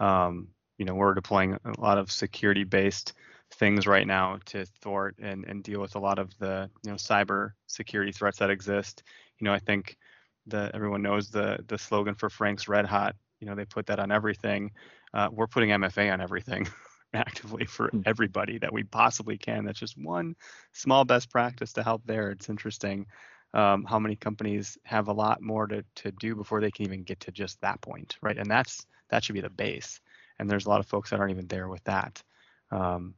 Um, 0.00 0.48
you 0.78 0.86
know, 0.86 0.94
we're 0.96 1.14
deploying 1.14 1.54
a 1.64 1.80
lot 1.80 1.98
of 1.98 2.12
security 2.12 2.64
based 2.64 3.14
things 3.54 3.86
right 3.88 4.06
now 4.06 4.38
to 4.46 4.66
thwart 4.82 5.16
and, 5.20 5.44
and 5.46 5.64
deal 5.64 5.80
with 5.80 5.96
a 5.96 6.00
lot 6.00 6.18
of 6.20 6.36
the 6.38 6.70
you 6.84 6.90
know 6.92 6.96
cyber 6.96 7.52
security 7.68 8.12
threats 8.12 8.38
that 8.40 8.50
exist. 8.50 9.02
You 9.40 9.46
know, 9.46 9.54
I 9.54 9.60
think 9.60 9.98
the 10.46 10.70
everyone 10.74 11.02
knows 11.02 11.30
the 11.30 11.58
the 11.68 11.78
slogan 11.78 12.14
for 12.16 12.30
Frank's 12.30 12.68
Red 12.68 12.86
Hot. 12.86 13.16
You 13.40 13.48
know, 13.48 13.54
they 13.56 13.66
put 13.66 13.86
that 13.88 14.00
on 14.00 14.12
everything. 14.12 14.72
Uh, 15.14 15.28
we're 15.32 15.48
putting 15.48 15.72
MFA 15.72 16.10
on 16.10 16.20
everything 16.20 16.68
actively 17.14 17.64
for 17.64 17.88
hmm. 17.88 18.00
everybody 18.06 18.58
that 18.58 18.72
we 18.72 18.84
possibly 18.84 19.38
can. 19.38 19.64
That's 19.64 19.80
just 19.80 19.96
one 19.96 20.36
small 20.72 21.04
best 21.04 21.30
practice 21.30 21.72
to 21.74 21.82
help 21.82 22.02
there. 22.06 22.30
It's 22.30 22.48
interesting 22.48 23.06
um, 23.54 23.84
how 23.84 23.98
many 23.98 24.16
companies 24.16 24.76
have 24.84 25.08
a 25.08 25.12
lot 25.12 25.40
more 25.40 25.66
to, 25.66 25.84
to 25.96 26.12
do 26.12 26.34
before 26.34 26.60
they 26.60 26.70
can 26.70 26.84
even 26.84 27.02
get 27.02 27.20
to 27.20 27.32
just 27.32 27.60
that 27.62 27.80
point, 27.80 28.16
right? 28.20 28.36
And 28.36 28.50
that's 28.50 28.86
that 29.10 29.24
should 29.24 29.34
be 29.34 29.40
the 29.40 29.50
base. 29.50 30.00
And 30.38 30.48
there's 30.50 30.66
a 30.66 30.68
lot 30.68 30.80
of 30.80 30.86
folks 30.86 31.10
that 31.10 31.18
aren't 31.18 31.32
even 31.32 31.46
there 31.48 31.68
with 31.68 31.82
that. 31.84 32.22
Um, 32.70 33.14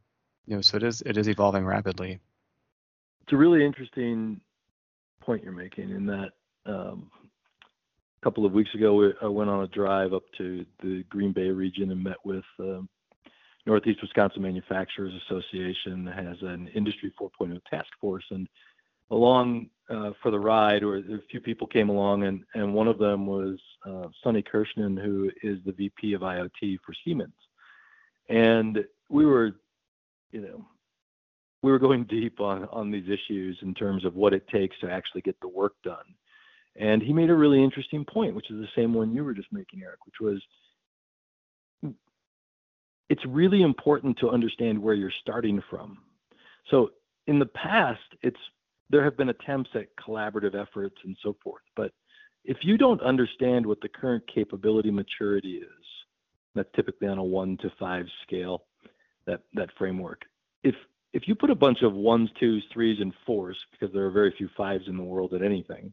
you 0.47 0.54
know, 0.54 0.62
so 0.62 0.76
it 0.76 0.82
is 0.85 1.02
it 1.04 1.16
is 1.16 1.28
evolving 1.28 1.66
rapidly. 1.66 2.20
It's 3.23 3.32
a 3.32 3.37
really 3.37 3.64
interesting 3.64 4.40
point 5.20 5.42
you're 5.42 5.52
making 5.52 5.90
in 5.90 6.06
that 6.06 6.30
um, 6.66 7.11
a 8.20 8.25
couple 8.25 8.47
of 8.47 8.52
weeks 8.52 8.75
ago 8.75 9.12
I 9.20 9.26
went 9.26 9.50
on 9.50 9.64
a 9.64 9.68
drive 9.68 10.12
up 10.12 10.23
to 10.38 10.64
the 10.82 11.04
Green 11.09 11.32
Bay 11.32 11.49
region 11.49 11.90
and 11.90 12.02
met 12.02 12.16
with 12.25 12.44
um, 12.61 12.88
Northeast 13.71 14.03
Wisconsin 14.03 14.43
Manufacturers 14.43 15.12
Association 15.25 16.05
has 16.05 16.37
an 16.43 16.67
Industry 16.75 17.12
4.0 17.21 17.57
task 17.71 17.87
force, 18.00 18.25
and 18.33 18.49
along 19.12 19.69
uh, 19.89 20.11
for 20.21 20.33
the 20.33 20.39
ride, 20.41 20.83
or 20.83 20.97
a 20.97 21.21
few 21.31 21.39
people 21.39 21.69
came 21.69 21.89
along, 21.89 22.25
and, 22.25 22.43
and 22.55 22.75
one 22.75 22.89
of 22.89 22.99
them 22.99 23.29
was 23.29 23.61
uh, 23.87 24.09
Sonny 24.25 24.43
who 24.53 25.31
is 25.45 25.59
the 25.65 25.71
VP 25.71 26.15
of 26.15 26.23
IoT 26.23 26.79
for 26.85 26.93
Siemens. 27.05 27.33
And 28.29 28.85
we 29.09 29.25
were, 29.25 29.53
you 30.33 30.41
know, 30.41 30.67
we 31.62 31.71
were 31.71 31.79
going 31.79 32.03
deep 32.05 32.41
on, 32.41 32.67
on 32.73 32.91
these 32.91 33.09
issues 33.09 33.57
in 33.62 33.73
terms 33.73 34.05
of 34.05 34.17
what 34.17 34.35
it 34.35 34.49
takes 34.49 34.77
to 34.81 34.91
actually 34.91 35.21
get 35.21 35.39
the 35.41 35.49
work 35.49 35.75
done. 35.85 36.17
And 36.75 37.00
he 37.00 37.12
made 37.12 37.31
a 37.31 37.35
really 37.37 37.62
interesting 37.62 38.05
point, 38.05 38.35
which 38.35 38.50
is 38.50 38.57
the 38.61 38.69
same 38.75 38.95
one 38.95 39.15
you 39.15 39.23
were 39.23 39.35
just 39.35 39.53
making, 39.53 39.83
Eric, 39.85 40.07
which 40.07 40.21
was 40.21 40.43
it's 43.11 43.26
really 43.26 43.62
important 43.62 44.17
to 44.19 44.31
understand 44.31 44.79
where 44.79 44.95
you're 44.95 45.12
starting 45.21 45.61
from. 45.69 45.99
So 46.71 46.93
in 47.26 47.38
the 47.38 47.47
past, 47.47 48.00
it's 48.23 48.38
there 48.88 49.05
have 49.05 49.17
been 49.17 49.29
attempts 49.29 49.71
at 49.75 49.88
collaborative 49.97 50.55
efforts 50.55 50.97
and 51.05 51.17
so 51.23 51.37
forth. 51.45 51.62
But 51.76 51.93
if 52.45 52.59
you 52.62 52.79
don't 52.79 53.02
understand 53.02 53.67
what 53.67 53.81
the 53.81 53.88
current 53.88 54.25
capability 54.33 54.90
maturity 54.90 55.57
is, 55.57 55.85
that's 56.55 56.69
typically 56.75 57.09
on 57.09 57.19
a 57.19 57.23
one 57.23 57.57
to 57.59 57.71
five 57.79 58.07
scale, 58.23 58.64
that, 59.26 59.43
that 59.55 59.69
framework. 59.76 60.23
If 60.62 60.75
if 61.12 61.26
you 61.26 61.35
put 61.35 61.50
a 61.50 61.57
bunch 61.57 61.83
of 61.83 61.93
ones, 61.93 62.31
twos, 62.38 62.64
threes, 62.73 62.99
and 63.00 63.12
fours, 63.26 63.59
because 63.73 63.93
there 63.93 64.07
are 64.07 64.12
very 64.12 64.33
few 64.38 64.49
fives 64.57 64.85
in 64.87 64.97
the 64.97 65.02
world 65.02 65.35
at 65.35 65.43
anything, 65.43 65.93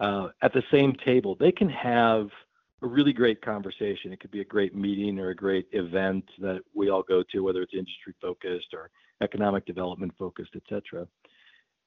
uh, 0.00 0.28
at 0.40 0.54
the 0.54 0.62
same 0.72 0.94
table, 1.04 1.36
they 1.38 1.52
can 1.52 1.68
have 1.68 2.28
a 2.82 2.86
really 2.86 3.12
great 3.12 3.40
conversation. 3.40 4.12
It 4.12 4.20
could 4.20 4.30
be 4.30 4.40
a 4.40 4.44
great 4.44 4.74
meeting 4.74 5.18
or 5.18 5.30
a 5.30 5.34
great 5.34 5.66
event 5.72 6.24
that 6.38 6.60
we 6.74 6.90
all 6.90 7.02
go 7.02 7.22
to, 7.32 7.40
whether 7.40 7.62
it's 7.62 7.74
industry 7.74 8.14
focused 8.20 8.74
or 8.74 8.90
economic 9.22 9.64
development 9.64 10.12
focused, 10.18 10.50
et 10.54 10.62
cetera. 10.68 11.06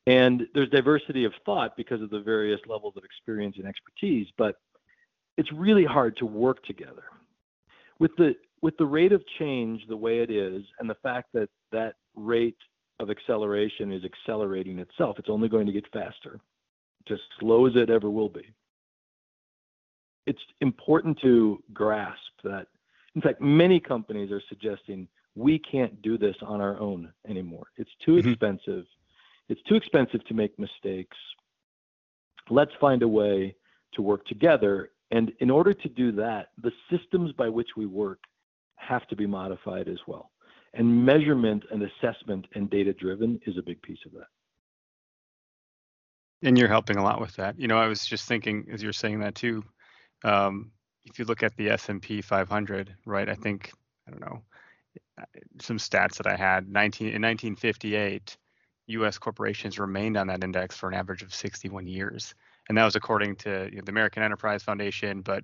And 0.08 0.48
there's 0.53 0.69
diversity 0.69 1.25
of 1.25 1.34
thought 1.46 1.77
because 1.77 2.01
of 2.01 2.10
the 2.10 2.22
various 2.22 2.60
levels 2.67 2.96
of 2.98 3.03
experience 3.03 3.58
and 3.58 3.67
expertise, 3.67 4.27
but 4.38 4.55
it's 5.38 5.51
really 5.53 5.86
hard 5.86 6.17
to 6.17 6.25
work 6.25 6.63
together. 6.65 7.03
With 8.00 8.15
the 8.17 8.36
with 8.62 8.75
the 8.77 8.86
rate 8.86 9.12
of 9.12 9.24
change 9.38 9.81
the 9.88 9.96
way 9.96 10.19
it 10.19 10.31
is, 10.31 10.63
and 10.79 10.89
the 10.89 10.96
fact 10.96 11.29
that 11.34 11.50
that 11.72 11.93
rate 12.15 12.58
of 13.00 13.10
acceleration 13.10 13.91
is 13.91 14.03
accelerating 14.03 14.79
itself, 14.79 15.17
it's 15.19 15.29
only 15.29 15.48
going 15.48 15.65
to 15.65 15.72
get 15.72 15.86
faster, 15.93 16.39
just 17.08 17.22
as 17.22 17.39
slow 17.39 17.67
as 17.67 17.75
it 17.75 17.89
ever 17.89 18.10
will 18.10 18.27
be. 18.27 18.53
It's 20.26 20.40
important 20.62 21.20
to 21.22 21.64
grasp 21.74 22.20
that. 22.44 22.68
In 23.16 23.22
fact, 23.22 23.42
many 23.42 23.80
companies 23.80 24.32
are 24.32 24.42
suggesting 24.50 25.08
we 25.36 25.60
can't 25.60 26.02
do 26.02 26.18
this 26.18 26.36
on 26.42 26.62
our 26.62 26.80
own 26.80 27.12
anymore. 27.28 27.68
It's 27.78 27.90
too 28.06 28.18
mm-hmm. 28.18 28.30
expensive 28.30 28.86
it's 29.50 29.62
too 29.64 29.76
expensive 29.76 30.24
to 30.26 30.34
make 30.34 30.58
mistakes. 30.60 31.18
Let's 32.50 32.72
find 32.80 33.02
a 33.02 33.08
way 33.08 33.56
to 33.94 34.02
work 34.02 34.26
together. 34.28 34.92
And 35.12 35.32
in 35.40 35.50
order 35.50 35.74
to 35.74 35.90
do 35.90 36.12
that, 36.14 36.50
the 36.62 36.72
systems 36.92 37.32
by 37.34 37.50
which 37.50 37.70
we 37.76 37.88
work 37.88 38.20
have 38.76 39.08
to 39.08 39.16
be 39.16 39.26
modified 39.26 39.88
as 39.88 39.98
well. 40.08 40.32
And 40.76 41.04
measurement 41.04 41.64
and 41.72 41.84
assessment 41.84 42.46
and 42.54 42.70
data 42.70 42.94
driven 42.94 43.40
is 43.48 43.58
a 43.58 43.64
big 43.64 43.82
piece 43.82 43.98
of 44.06 44.12
that. 44.14 44.28
And 46.44 46.58
you're 46.58 46.70
helping 46.70 46.98
a 46.98 47.04
lot 47.04 47.20
with 47.20 47.36
that. 47.38 47.60
You 47.60 47.68
know, 47.68 47.78
I 47.78 47.88
was 47.88 48.06
just 48.06 48.28
thinking 48.28 48.68
as 48.72 48.84
you're 48.84 48.94
saying 48.94 49.20
that 49.20 49.34
too. 49.34 49.66
Um, 50.24 50.72
if 51.06 51.18
you 51.18 51.26
look 51.26 51.44
at 51.44 51.56
the 51.56 51.70
S&P 51.70 52.22
500, 52.22 52.96
right? 53.06 53.30
I 53.30 53.36
think 53.36 53.72
I 54.08 54.12
don't 54.12 54.22
know 54.22 54.42
some 55.62 55.78
stats 55.78 56.16
that 56.18 56.28
I 56.28 56.36
had. 56.36 56.70
19 56.70 57.08
in 57.08 57.22
1958, 57.22 58.38
U.S. 58.88 59.18
corporations 59.18 59.80
remained 59.80 60.18
on 60.18 60.28
that 60.28 60.44
index 60.44 60.76
for 60.76 60.90
an 60.90 60.96
average 60.96 61.22
of 61.22 61.34
61 61.34 61.88
years, 61.88 62.34
and 62.68 62.78
that 62.78 62.86
was 62.86 62.96
according 62.96 63.36
to 63.38 63.70
you 63.72 63.78
know, 63.78 63.82
the 63.86 63.92
American 63.92 64.24
Enterprise 64.24 64.64
Foundation. 64.64 65.22
But 65.22 65.44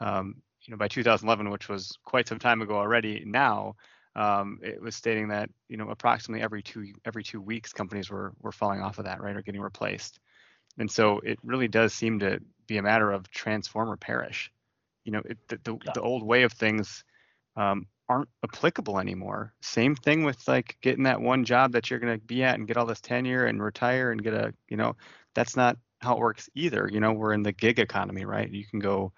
um, 0.00 0.36
you 0.62 0.72
know, 0.72 0.76
by 0.76 0.88
2011, 0.88 1.50
which 1.50 1.68
was 1.68 1.96
quite 2.04 2.28
some 2.28 2.38
time 2.38 2.62
ago 2.62 2.76
already, 2.76 3.22
now 3.26 3.76
um, 4.16 4.58
it 4.62 4.80
was 4.80 4.96
stating 4.96 5.28
that 5.28 5.50
you 5.68 5.76
know 5.76 5.88
approximately 5.90 6.42
every 6.42 6.62
two 6.62 6.92
every 7.04 7.22
two 7.22 7.40
weeks 7.40 7.72
companies 7.72 8.10
were 8.10 8.32
were 8.40 8.52
falling 8.52 8.80
off 8.80 8.98
of 8.98 9.04
that, 9.04 9.20
right, 9.20 9.36
or 9.36 9.42
getting 9.42 9.60
replaced. 9.60 10.18
And 10.78 10.90
so 10.90 11.18
it 11.20 11.38
really 11.42 11.68
does 11.68 11.92
seem 11.92 12.20
to 12.20 12.40
be 12.70 12.78
a 12.78 12.82
matter 12.82 13.10
of 13.10 13.30
transform 13.30 13.90
or 13.90 13.96
perish. 13.96 14.50
You 15.04 15.12
know, 15.12 15.22
it, 15.24 15.38
the, 15.48 15.58
the, 15.64 15.78
the 15.94 16.00
old 16.00 16.22
way 16.22 16.44
of 16.44 16.52
things 16.52 17.04
um, 17.56 17.86
aren't 18.08 18.28
applicable 18.44 18.98
anymore. 19.00 19.52
Same 19.60 19.96
thing 19.96 20.24
with 20.24 20.46
like 20.46 20.76
getting 20.80 21.04
that 21.04 21.20
one 21.20 21.44
job 21.44 21.72
that 21.72 21.90
you're 21.90 21.98
going 21.98 22.18
to 22.18 22.24
be 22.24 22.44
at 22.44 22.54
and 22.54 22.68
get 22.68 22.76
all 22.76 22.86
this 22.86 23.00
tenure 23.00 23.46
and 23.46 23.62
retire 23.62 24.12
and 24.12 24.22
get 24.22 24.34
a, 24.34 24.54
you 24.68 24.76
know, 24.76 24.94
that's 25.34 25.56
not 25.56 25.76
how 26.00 26.14
it 26.14 26.20
works 26.20 26.48
either. 26.54 26.88
You 26.90 27.00
know, 27.00 27.12
we're 27.12 27.32
in 27.32 27.42
the 27.42 27.52
gig 27.52 27.78
economy, 27.78 28.24
right? 28.24 28.50
You 28.50 28.64
can 28.64 28.78
go 28.78 29.12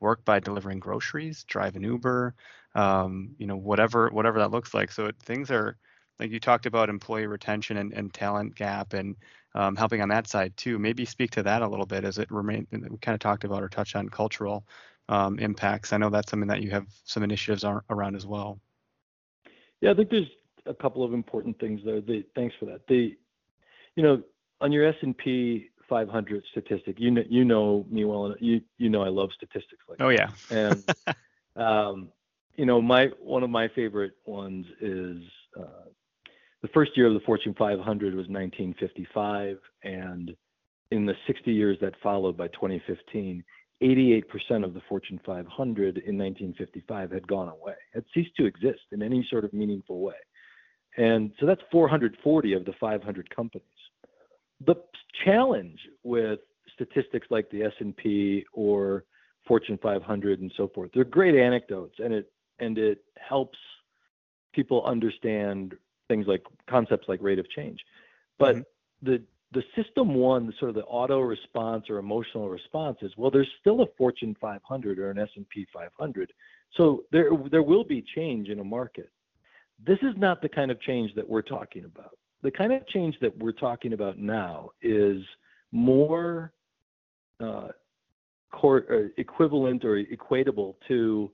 work 0.00 0.24
by 0.24 0.38
delivering 0.38 0.80
groceries, 0.80 1.44
drive 1.44 1.76
an 1.76 1.82
Uber, 1.82 2.34
um, 2.74 3.30
you 3.38 3.46
know, 3.46 3.56
whatever 3.56 4.10
whatever 4.10 4.38
that 4.38 4.50
looks 4.50 4.74
like. 4.74 4.92
So 4.92 5.06
it, 5.06 5.16
things 5.22 5.50
are 5.50 5.76
like 6.18 6.30
you 6.30 6.40
talked 6.40 6.66
about 6.66 6.90
employee 6.90 7.26
retention 7.26 7.78
and, 7.78 7.92
and 7.92 8.12
talent 8.12 8.54
gap 8.54 8.92
and 8.92 9.16
um, 9.54 9.76
helping 9.76 10.02
on 10.02 10.08
that 10.08 10.26
side 10.26 10.56
too. 10.56 10.78
Maybe 10.78 11.04
speak 11.04 11.30
to 11.32 11.42
that 11.42 11.62
a 11.62 11.68
little 11.68 11.86
bit 11.86 12.04
as 12.04 12.18
it 12.18 12.30
remain. 12.30 12.66
We 12.70 12.98
kind 12.98 13.14
of 13.14 13.20
talked 13.20 13.44
about 13.44 13.62
or 13.62 13.68
touched 13.68 13.96
on 13.96 14.08
cultural 14.08 14.64
um, 15.08 15.38
impacts. 15.38 15.92
I 15.92 15.96
know 15.96 16.10
that's 16.10 16.30
something 16.30 16.48
that 16.48 16.62
you 16.62 16.70
have 16.70 16.86
some 17.04 17.22
initiatives 17.22 17.64
around 17.90 18.16
as 18.16 18.26
well. 18.26 18.60
Yeah, 19.80 19.92
I 19.92 19.94
think 19.94 20.10
there's 20.10 20.28
a 20.66 20.74
couple 20.74 21.04
of 21.04 21.12
important 21.12 21.58
things 21.58 21.80
there. 21.84 22.00
The, 22.00 22.24
thanks 22.34 22.54
for 22.58 22.66
that. 22.66 22.86
The, 22.88 23.16
you 23.96 24.02
know, 24.02 24.22
on 24.60 24.72
your 24.72 24.86
S&P 24.86 25.70
500 25.88 26.44
statistic, 26.50 26.96
you 26.98 27.10
know, 27.10 27.22
you 27.28 27.44
know 27.44 27.86
me 27.88 28.04
well. 28.04 28.34
You 28.40 28.60
you 28.76 28.90
know 28.90 29.02
I 29.02 29.08
love 29.08 29.30
statistics 29.34 29.82
like. 29.88 30.00
Oh 30.00 30.10
yeah. 30.10 30.28
and 30.50 30.84
um, 31.56 32.08
you 32.56 32.66
know, 32.66 32.82
my 32.82 33.06
one 33.20 33.42
of 33.42 33.50
my 33.50 33.68
favorite 33.68 34.12
ones 34.26 34.66
is 34.80 35.22
uh, 35.58 35.88
the 36.62 36.68
first 36.68 36.96
year 36.96 37.06
of 37.06 37.14
the 37.14 37.20
Fortune 37.20 37.54
500 37.56 38.14
was 38.14 38.26
1955, 38.28 39.58
and 39.84 40.34
in 40.90 41.06
the 41.06 41.14
60 41.26 41.52
years 41.52 41.78
that 41.80 41.94
followed 42.02 42.36
by 42.36 42.48
2015, 42.48 43.44
88% 43.82 44.64
of 44.64 44.74
the 44.74 44.80
Fortune 44.88 45.20
500 45.24 45.98
in 45.98 46.18
1955 46.18 47.10
had 47.12 47.28
gone 47.28 47.48
away, 47.48 47.74
had 47.94 48.04
ceased 48.12 48.34
to 48.36 48.46
exist 48.46 48.80
in 48.90 49.02
any 49.02 49.26
sort 49.30 49.44
of 49.44 49.52
meaningful 49.52 50.00
way. 50.00 50.14
And 50.96 51.30
so 51.38 51.46
that's 51.46 51.60
440 51.70 52.54
of 52.54 52.64
the 52.64 52.72
500 52.80 53.34
companies. 53.34 53.66
The 54.66 54.74
challenge 55.24 55.78
with 56.02 56.40
statistics 56.74 57.28
like 57.30 57.48
the 57.50 57.62
S&P 57.62 58.44
or 58.52 59.04
Fortune 59.46 59.78
500 59.80 60.40
and 60.40 60.52
so 60.56 60.68
forth, 60.74 60.90
they're 60.92 61.04
great 61.04 61.36
anecdotes 61.36 61.94
and 62.02 62.12
it 62.12 62.30
and 62.60 62.76
it 62.76 63.04
helps 63.16 63.58
people 64.52 64.84
understand 64.84 65.74
things 66.08 66.26
like 66.26 66.42
concepts 66.68 67.08
like 67.08 67.22
rate 67.22 67.38
of 67.38 67.48
change. 67.50 67.80
But 68.38 68.56
mm-hmm. 68.56 69.10
the 69.10 69.22
the 69.52 69.62
system 69.74 70.14
one, 70.14 70.52
sort 70.58 70.68
of 70.68 70.74
the 70.74 70.84
auto 70.84 71.20
response 71.20 71.88
or 71.88 71.98
emotional 71.98 72.50
response 72.50 72.98
is, 73.00 73.10
well, 73.16 73.30
there's 73.30 73.48
still 73.60 73.80
a 73.80 73.86
Fortune 73.96 74.36
500 74.40 74.98
or 74.98 75.10
an 75.10 75.18
S&P 75.18 75.66
500. 75.72 76.32
So 76.76 77.04
there, 77.12 77.30
there 77.50 77.62
will 77.62 77.84
be 77.84 78.04
change 78.14 78.48
in 78.48 78.60
a 78.60 78.64
market. 78.64 79.10
This 79.86 79.98
is 80.02 80.14
not 80.16 80.42
the 80.42 80.48
kind 80.50 80.70
of 80.70 80.80
change 80.82 81.14
that 81.14 81.26
we're 81.26 81.42
talking 81.42 81.84
about. 81.84 82.18
The 82.42 82.50
kind 82.50 82.72
of 82.72 82.86
change 82.88 83.16
that 83.20 83.36
we're 83.38 83.52
talking 83.52 83.94
about 83.94 84.18
now 84.18 84.70
is 84.82 85.22
more 85.72 86.52
uh, 87.40 87.68
core, 88.52 88.84
uh, 88.90 89.08
equivalent 89.16 89.84
or 89.84 90.02
equatable 90.04 90.74
to 90.88 91.30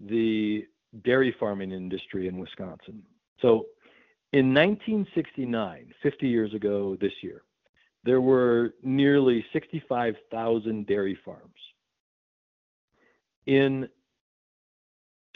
the 0.00 0.64
dairy 1.04 1.34
farming 1.38 1.72
industry 1.72 2.28
in 2.28 2.38
Wisconsin. 2.38 3.02
So 3.42 3.66
in 4.32 4.52
1969, 4.52 5.94
50 6.02 6.28
years 6.28 6.52
ago 6.54 6.96
this 7.00 7.12
year, 7.22 7.42
there 8.04 8.20
were 8.20 8.74
nearly 8.82 9.44
65,000 9.52 10.86
dairy 10.86 11.18
farms. 11.24 11.42
In 13.46 13.88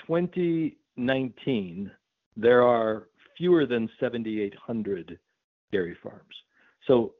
2019, 0.07 1.91
there 2.37 2.63
are 2.63 3.09
fewer 3.37 3.67
than 3.67 3.89
7,800 3.99 5.19
dairy 5.71 5.97
farms. 6.03 6.35
So 6.87 7.15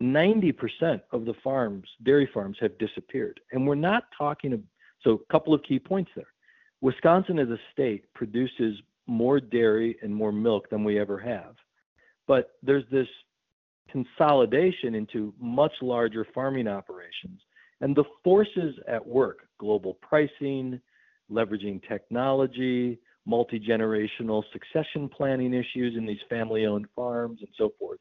90% 0.00 1.00
of 1.12 1.24
the 1.24 1.34
farms, 1.42 1.88
dairy 2.04 2.28
farms, 2.32 2.56
have 2.60 2.78
disappeared. 2.78 3.40
And 3.52 3.66
we're 3.66 3.74
not 3.74 4.04
talking, 4.16 4.62
so 5.02 5.10
a 5.10 5.32
couple 5.32 5.54
of 5.54 5.62
key 5.62 5.78
points 5.78 6.10
there. 6.14 6.32
Wisconsin 6.80 7.38
as 7.38 7.48
a 7.48 7.58
state 7.72 8.04
produces 8.14 8.76
more 9.06 9.40
dairy 9.40 9.96
and 10.02 10.14
more 10.14 10.32
milk 10.32 10.68
than 10.70 10.84
we 10.84 10.98
ever 10.98 11.18
have. 11.18 11.54
But 12.26 12.50
there's 12.62 12.84
this 12.90 13.08
consolidation 13.90 14.94
into 14.94 15.32
much 15.40 15.72
larger 15.80 16.26
farming 16.34 16.68
operations. 16.68 17.40
And 17.80 17.94
the 17.94 18.04
forces 18.24 18.74
at 18.88 19.06
work 19.06 19.48
global 19.58 19.94
pricing, 19.94 20.80
leveraging 21.30 21.86
technology, 21.88 22.98
multi 23.26 23.58
generational 23.58 24.42
succession 24.52 25.08
planning 25.08 25.52
issues 25.52 25.96
in 25.96 26.06
these 26.06 26.20
family 26.28 26.66
owned 26.66 26.86
farms, 26.94 27.38
and 27.40 27.48
so 27.56 27.72
forth. 27.78 27.98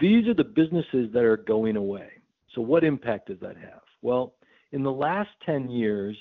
These 0.00 0.26
are 0.28 0.34
the 0.34 0.44
businesses 0.44 1.12
that 1.12 1.24
are 1.24 1.36
going 1.36 1.76
away. 1.76 2.08
So, 2.54 2.62
what 2.62 2.84
impact 2.84 3.28
does 3.28 3.40
that 3.40 3.56
have? 3.56 3.82
Well, 4.02 4.34
in 4.72 4.82
the 4.82 4.92
last 4.92 5.30
10 5.44 5.70
years, 5.70 6.16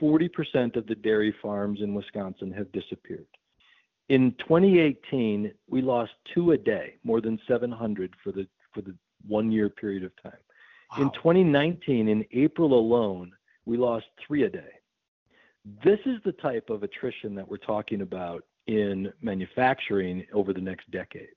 40% 0.00 0.76
of 0.76 0.86
the 0.86 0.94
dairy 0.94 1.34
farms 1.42 1.80
in 1.80 1.94
Wisconsin 1.94 2.52
have 2.52 2.70
disappeared. 2.72 3.26
In 4.08 4.32
2018, 4.38 5.52
we 5.68 5.82
lost 5.82 6.12
two 6.32 6.52
a 6.52 6.58
day, 6.58 6.94
more 7.02 7.20
than 7.20 7.40
700 7.48 8.14
for 8.22 8.32
the 8.32 8.46
for 8.72 8.82
the 8.82 8.94
one 9.26 9.50
year 9.50 9.68
period 9.68 10.04
of 10.04 10.12
time. 10.22 10.38
Wow. 10.96 11.04
In 11.04 11.10
2019, 11.12 12.08
in 12.08 12.24
April 12.32 12.74
alone, 12.74 13.32
we 13.64 13.76
lost 13.76 14.06
three 14.24 14.44
a 14.44 14.48
day. 14.48 14.70
This 15.82 15.98
is 16.06 16.18
the 16.24 16.32
type 16.32 16.70
of 16.70 16.84
attrition 16.84 17.34
that 17.34 17.48
we're 17.48 17.56
talking 17.56 18.02
about 18.02 18.44
in 18.68 19.12
manufacturing 19.20 20.24
over 20.32 20.52
the 20.52 20.60
next 20.60 20.88
decade. 20.92 21.28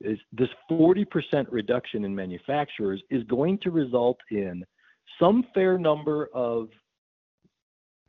Is 0.00 0.18
this 0.32 0.48
40% 0.70 1.46
reduction 1.50 2.04
in 2.04 2.14
manufacturers 2.14 3.02
is 3.10 3.24
going 3.24 3.58
to 3.58 3.70
result 3.70 4.18
in 4.30 4.64
some 5.20 5.44
fair 5.54 5.78
number 5.78 6.28
of 6.32 6.68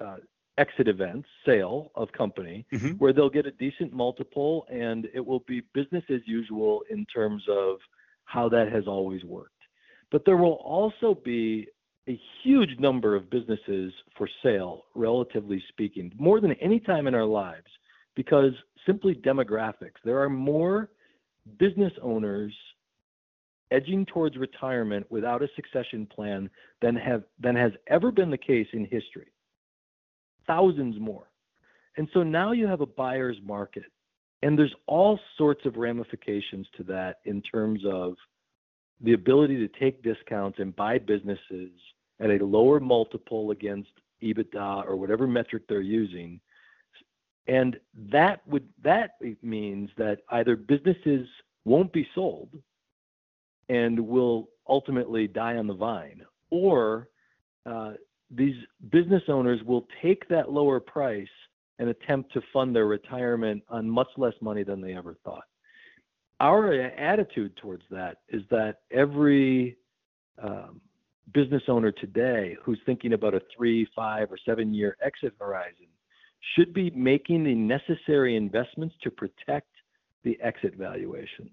uh, 0.03 0.17
exit 0.57 0.87
events, 0.87 1.27
sale 1.45 1.91
of 1.95 2.11
company, 2.11 2.65
mm-hmm. 2.73 2.91
where 2.91 3.13
they'll 3.13 3.29
get 3.29 3.45
a 3.45 3.51
decent 3.51 3.91
multiple 3.93 4.65
and 4.69 5.07
it 5.13 5.25
will 5.25 5.43
be 5.47 5.61
business 5.73 6.03
as 6.09 6.21
usual 6.25 6.83
in 6.89 7.05
terms 7.05 7.43
of 7.49 7.77
how 8.25 8.47
that 8.49 8.71
has 8.71 8.87
always 8.87 9.23
worked. 9.23 9.49
But 10.11 10.25
there 10.25 10.37
will 10.37 10.61
also 10.63 11.19
be 11.25 11.67
a 12.07 12.19
huge 12.43 12.77
number 12.79 13.15
of 13.15 13.29
businesses 13.29 13.93
for 14.17 14.29
sale, 14.43 14.83
relatively 14.93 15.63
speaking, 15.69 16.11
more 16.17 16.39
than 16.39 16.53
any 16.53 16.79
time 16.79 17.07
in 17.07 17.15
our 17.15 17.25
lives, 17.25 17.67
because 18.15 18.51
simply 18.85 19.15
demographics. 19.15 20.01
There 20.03 20.21
are 20.21 20.29
more 20.29 20.89
business 21.57 21.93
owners 22.01 22.53
edging 23.71 24.05
towards 24.05 24.37
retirement 24.37 25.09
without 25.09 25.41
a 25.41 25.47
succession 25.55 26.05
plan 26.05 26.49
than 26.81 26.95
have 26.95 27.23
than 27.39 27.55
has 27.55 27.71
ever 27.87 28.11
been 28.11 28.29
the 28.29 28.37
case 28.37 28.67
in 28.73 28.85
history 28.85 29.32
thousands 30.47 30.99
more. 30.99 31.29
And 31.97 32.07
so 32.13 32.23
now 32.23 32.51
you 32.51 32.67
have 32.67 32.81
a 32.81 32.85
buyer's 32.85 33.37
market. 33.43 33.85
And 34.41 34.59
there's 34.59 34.73
all 34.87 35.19
sorts 35.37 35.65
of 35.65 35.77
ramifications 35.77 36.67
to 36.77 36.83
that 36.83 37.19
in 37.25 37.41
terms 37.41 37.81
of 37.85 38.15
the 39.01 39.13
ability 39.13 39.57
to 39.57 39.79
take 39.79 40.03
discounts 40.03 40.59
and 40.59 40.75
buy 40.75 40.97
businesses 40.97 41.71
at 42.19 42.29
a 42.29 42.43
lower 42.43 42.79
multiple 42.79 43.51
against 43.51 43.91
EBITDA 44.21 44.85
or 44.87 44.95
whatever 44.95 45.27
metric 45.27 45.63
they're 45.67 45.81
using. 45.81 46.39
And 47.47 47.79
that 48.11 48.45
would 48.47 48.67
that 48.83 49.11
means 49.41 49.89
that 49.97 50.19
either 50.29 50.55
businesses 50.55 51.27
won't 51.65 51.91
be 51.91 52.07
sold 52.15 52.49
and 53.69 53.99
will 53.99 54.49
ultimately 54.67 55.27
die 55.27 55.57
on 55.57 55.67
the 55.67 55.73
vine, 55.73 56.23
or 56.49 57.09
uh, 57.65 57.93
these 58.35 58.55
business 58.91 59.23
owners 59.27 59.61
will 59.65 59.87
take 60.01 60.27
that 60.29 60.51
lower 60.51 60.79
price 60.79 61.27
and 61.79 61.89
attempt 61.89 62.33
to 62.33 62.41
fund 62.51 62.75
their 62.75 62.85
retirement 62.85 63.63
on 63.69 63.89
much 63.89 64.07
less 64.17 64.33
money 64.41 64.63
than 64.63 64.81
they 64.81 64.93
ever 64.93 65.17
thought. 65.23 65.45
Our 66.39 66.73
attitude 66.73 67.55
towards 67.57 67.83
that 67.91 68.17
is 68.29 68.41
that 68.49 68.79
every 68.91 69.77
um, 70.41 70.81
business 71.33 71.63
owner 71.67 71.91
today 71.91 72.57
who's 72.63 72.79
thinking 72.85 73.13
about 73.13 73.33
a 73.33 73.41
three, 73.55 73.87
five, 73.95 74.31
or 74.31 74.37
seven 74.45 74.73
year 74.73 74.97
exit 75.03 75.33
horizon 75.39 75.87
should 76.55 76.73
be 76.73 76.89
making 76.91 77.43
the 77.43 77.55
necessary 77.55 78.35
investments 78.35 78.95
to 79.03 79.09
protect 79.09 79.69
the 80.23 80.39
exit 80.41 80.75
valuation. 80.75 81.49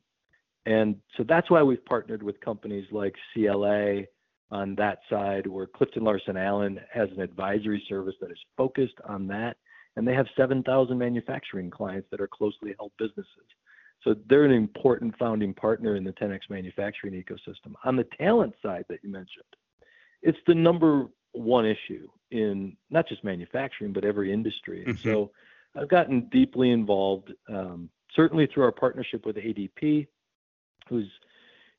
And 0.67 0.97
so 1.17 1.25
that's 1.27 1.51
why 1.51 1.63
we've 1.63 1.85
partnered 1.85 2.23
with 2.23 2.41
companies 2.41 2.87
like 2.91 3.15
CLA 3.33 4.03
on 4.51 4.75
that 4.77 4.99
side, 5.09 5.47
where 5.47 5.67
Clifton 5.67 6.05
Larson 6.05 6.37
Allen 6.37 6.81
has 6.93 7.09
an 7.11 7.21
advisory 7.21 7.83
service 7.89 8.15
that 8.21 8.31
is 8.31 8.39
focused 8.57 8.97
on 9.05 9.27
that, 9.29 9.57
and 9.97 10.07
they 10.07 10.15
have 10.15 10.27
7,000 10.37 10.99
manufacturing 10.99 11.71
clients 11.71 12.09
that 12.11 12.21
are 12.21 12.29
closely 12.29 12.75
held 12.79 12.93
businesses. 12.99 13.47
So 14.03 14.15
they're 14.29 14.45
an 14.45 14.53
important 14.53 15.17
founding 15.19 15.53
partner 15.55 15.97
in 15.97 16.05
the 16.05 16.13
10x 16.13 16.41
manufacturing 16.49 17.13
ecosystem. 17.13 17.75
On 17.85 17.97
the 17.97 18.07
talent 18.19 18.55
side 18.63 18.87
that 18.89 19.01
you 19.03 19.11
mentioned, 19.11 19.45
it's 20.23 20.39
the 20.47 20.55
number 20.55 21.07
one 21.33 21.67
issue 21.67 22.09
in 22.31 22.77
not 22.91 23.09
just 23.09 23.25
manufacturing, 23.25 23.93
but 23.93 24.05
every 24.05 24.33
industry. 24.33 24.85
And 24.85 24.97
mm-hmm. 24.97 25.09
so 25.09 25.31
I've 25.77 25.89
gotten 25.89 26.29
deeply 26.31 26.71
involved, 26.71 27.33
um, 27.49 27.91
certainly 28.15 28.47
through 28.47 28.65
our 28.65 28.73
partnership 28.73 29.27
with 29.27 29.37
ADP, 29.37 30.07
who's 30.89 31.11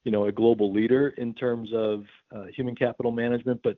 you 0.03 0.11
know, 0.11 0.25
a 0.25 0.31
global 0.31 0.71
leader 0.73 1.09
in 1.17 1.33
terms 1.33 1.69
of 1.73 2.03
uh, 2.35 2.45
human 2.55 2.75
capital 2.75 3.11
management, 3.11 3.61
but 3.63 3.77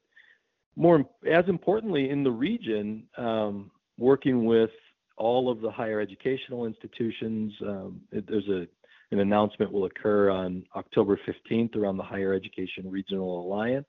more 0.76 1.06
as 1.30 1.46
importantly 1.48 2.10
in 2.10 2.24
the 2.24 2.32
region, 2.32 3.04
um, 3.18 3.72
working 3.98 4.46
with 4.46 4.72
all 5.18 5.50
of 5.50 5.62
the 5.62 5.70
higher 5.70 6.00
educational 6.00 6.66
institutions. 6.66 7.54
Um, 7.62 8.02
it, 8.12 8.26
there's 8.28 8.48
a 8.50 8.68
an 9.12 9.20
announcement 9.20 9.72
will 9.72 9.86
occur 9.86 10.32
on 10.32 10.66
October 10.76 11.20
15th 11.28 11.76
around 11.76 11.98
the 11.98 12.04
Higher 12.04 12.34
Education 12.34 12.90
Regional 12.90 13.46
Alliance, 13.46 13.86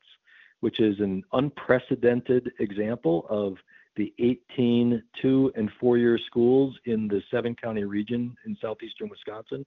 which 0.61 0.81
is 0.81 1.01
an 1.01 1.23
unprecedented 1.33 2.53
example 2.59 3.27
of 3.31 3.57
the 3.97 4.13
18 4.19 5.03
two 5.23 5.53
and 5.57 5.71
four 5.81 5.97
year 5.97 6.19
schools 6.27 6.77
in 6.85 7.09
the 7.09 7.23
seven 7.31 7.55
county 7.55 7.85
region 7.85 8.37
in 8.45 8.57
southeastern 8.61 9.09
Wisconsin 9.09 9.65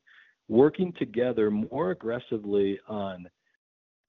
working 0.47 0.93
together 0.93 1.51
more 1.51 1.91
aggressively 1.91 2.79
on 2.87 3.27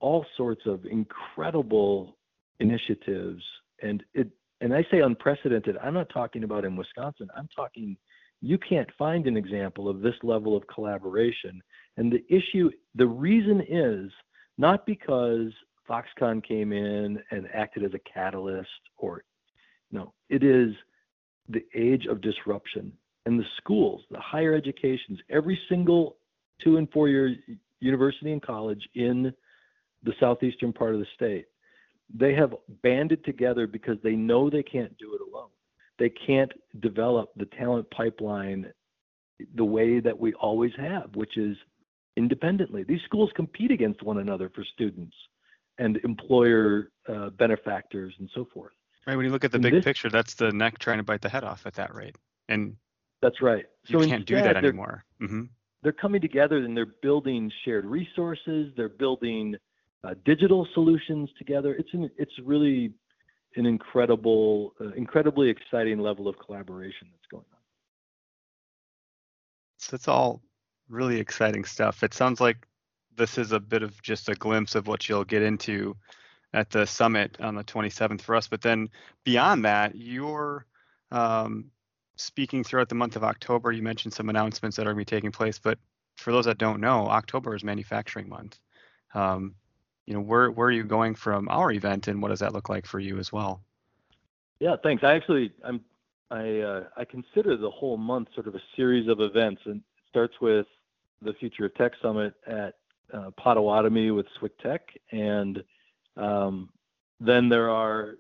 all 0.01 0.24
sorts 0.37 0.62
of 0.66 0.85
incredible 0.87 2.16
initiatives. 2.61 3.42
And 3.83 4.05
it 4.14 4.29
and 4.61 4.74
I 4.74 4.85
say 4.90 5.01
unprecedented 5.01 5.77
I'm 5.83 5.94
not 5.94 6.09
talking 6.11 6.44
about 6.44 6.64
in 6.64 6.77
Wisconsin 6.77 7.29
I'm 7.37 7.48
talking 7.55 7.96
you 8.40 8.59
can't 8.59 8.88
find 8.96 9.27
an 9.27 9.37
example 9.37 9.88
of 9.88 10.01
this 10.01 10.14
level 10.22 10.57
of 10.57 10.64
collaboration. 10.68 11.61
And 11.96 12.12
the 12.12 12.24
issue 12.29 12.70
the 12.94 13.07
reason 13.07 13.62
is 13.68 14.11
not 14.57 14.87
because 14.87 15.53
Foxconn 15.88 16.44
came 16.44 16.72
in 16.72 17.20
and 17.31 17.48
acted 17.53 17.85
as 17.85 17.94
a 17.94 18.12
catalyst 18.12 18.68
or 18.96 19.24
no 19.90 20.12
it 20.29 20.42
is 20.42 20.74
the 21.48 21.64
age 21.74 22.07
of 22.07 22.20
disruption. 22.20 22.92
And 23.27 23.38
the 23.38 23.46
schools 23.57 24.03
the 24.11 24.20
higher 24.20 24.55
educations 24.55 25.18
every 25.31 25.59
single 25.68 26.17
two 26.62 26.76
and 26.76 26.90
four 26.90 27.08
year 27.08 27.34
university 27.80 28.32
and 28.32 28.42
college 28.42 28.88
in 28.94 29.32
the 30.02 30.12
southeastern 30.20 30.72
part 30.72 30.94
of 30.94 31.00
the 31.00 31.06
state. 31.14 31.46
They 32.14 32.34
have 32.34 32.54
banded 32.82 33.24
together 33.24 33.66
because 33.66 33.98
they 34.02 34.16
know 34.16 34.48
they 34.48 34.62
can't 34.62 34.96
do 34.98 35.14
it 35.14 35.20
alone. 35.20 35.50
They 35.98 36.10
can't 36.10 36.52
develop 36.80 37.30
the 37.36 37.46
talent 37.46 37.90
pipeline 37.90 38.72
the 39.54 39.64
way 39.64 40.00
that 40.00 40.18
we 40.18 40.32
always 40.34 40.72
have, 40.78 41.14
which 41.14 41.36
is 41.36 41.56
independently. 42.16 42.82
These 42.82 43.02
schools 43.04 43.30
compete 43.36 43.70
against 43.70 44.02
one 44.02 44.18
another 44.18 44.50
for 44.54 44.64
students 44.74 45.14
and 45.78 45.98
employer 45.98 46.90
uh, 47.08 47.30
benefactors 47.30 48.14
and 48.18 48.28
so 48.34 48.46
forth. 48.52 48.72
Right. 49.06 49.16
When 49.16 49.24
you 49.24 49.32
look 49.32 49.44
at 49.44 49.52
the 49.52 49.58
big 49.58 49.74
this, 49.74 49.84
picture, 49.84 50.08
that's 50.08 50.34
the 50.34 50.50
neck 50.50 50.78
trying 50.78 50.98
to 50.98 51.04
bite 51.04 51.20
the 51.20 51.28
head 51.28 51.44
off 51.44 51.66
at 51.66 51.74
that 51.74 51.94
rate. 51.94 52.16
And 52.48 52.76
that's 53.22 53.40
right. 53.42 53.66
So 53.84 54.00
you 54.00 54.08
can't 54.08 54.26
do 54.26 54.36
that 54.36 54.56
anymore. 54.56 55.04
Mm-hmm 55.20 55.44
they're 55.82 55.92
coming 55.92 56.20
together 56.20 56.58
and 56.58 56.76
they're 56.76 56.94
building 57.02 57.50
shared 57.64 57.84
resources. 57.84 58.72
They're 58.76 58.88
building 58.88 59.56
uh, 60.04 60.14
digital 60.24 60.66
solutions 60.74 61.28
together. 61.38 61.74
It's 61.74 61.92
an, 61.92 62.10
it's 62.16 62.32
really 62.44 62.92
an 63.56 63.66
incredible, 63.66 64.74
uh, 64.80 64.92
incredibly 64.92 65.48
exciting 65.48 65.98
level 65.98 66.28
of 66.28 66.38
collaboration 66.38 67.08
that's 67.10 67.26
going 67.30 67.44
on. 67.52 67.58
So 69.78 69.94
it's 69.94 70.08
all 70.08 70.42
really 70.88 71.18
exciting 71.20 71.64
stuff. 71.64 72.02
It 72.02 72.14
sounds 72.14 72.40
like 72.40 72.66
this 73.16 73.38
is 73.38 73.52
a 73.52 73.60
bit 73.60 73.82
of 73.82 74.00
just 74.02 74.28
a 74.28 74.34
glimpse 74.34 74.74
of 74.74 74.86
what 74.86 75.08
you'll 75.08 75.24
get 75.24 75.42
into 75.42 75.96
at 76.54 76.70
the 76.70 76.86
summit 76.86 77.36
on 77.40 77.54
the 77.54 77.64
27th 77.64 78.22
for 78.22 78.34
us. 78.34 78.48
But 78.48 78.62
then 78.62 78.88
beyond 79.24 79.64
that, 79.64 79.94
you're 79.94 80.66
um, 81.10 81.66
speaking 82.18 82.62
throughout 82.64 82.88
the 82.88 82.94
month 82.94 83.16
of 83.16 83.24
October. 83.24 83.72
You 83.72 83.83
mentioned 83.83 84.12
some 84.12 84.28
announcements 84.28 84.76
that 84.76 84.83
are 84.83 84.92
going 84.92 85.04
to 85.04 85.11
be 85.11 85.16
taking 85.16 85.33
place, 85.33 85.59
but 85.59 85.78
for 86.16 86.33
those 86.33 86.44
that 86.44 86.59
don't 86.59 86.81
know, 86.81 87.07
October 87.09 87.54
is 87.54 87.64
manufacturing 87.64 88.28
month. 88.28 88.59
Um, 89.14 89.54
you 90.04 90.14
know, 90.14 90.20
where 90.20 90.50
where 90.50 90.68
are 90.68 90.72
you 90.72 90.85
going 90.85 91.14
from 91.14 91.48
our 91.48 91.72
event, 91.72 92.09
and 92.09 92.20
what 92.20 92.28
does 92.28 92.40
that 92.40 92.52
look 92.52 92.68
like 92.68 92.87
for 92.87 92.98
you 92.98 93.18
as 93.18 93.33
well? 93.33 93.62
Yeah, 94.59 94.76
thanks. 94.83 95.04
I 95.04 95.14
actually 95.14 95.52
I'm 95.64 95.81
I 96.31 96.59
uh, 96.61 96.85
I 96.96 97.04
consider 97.04 97.57
the 97.57 97.70
whole 97.70 97.96
month 97.96 98.28
sort 98.35 98.48
of 98.48 98.54
a 98.54 98.62
series 98.74 99.09
of 99.09 99.20
events, 99.20 99.62
and 99.64 99.76
it 99.76 99.83
starts 100.09 100.35
with 100.40 100.66
the 101.22 101.33
Future 101.35 101.66
of 101.66 101.74
Tech 101.74 101.92
Summit 102.02 102.35
at 102.46 102.74
uh, 103.12 103.31
Potawatomi 103.37 104.11
with 104.11 104.26
SWCTEC, 104.40 104.50
Tech, 104.62 104.83
and 105.12 105.62
um, 106.16 106.68
then 107.20 107.48
there 107.48 107.70
are 107.70 108.16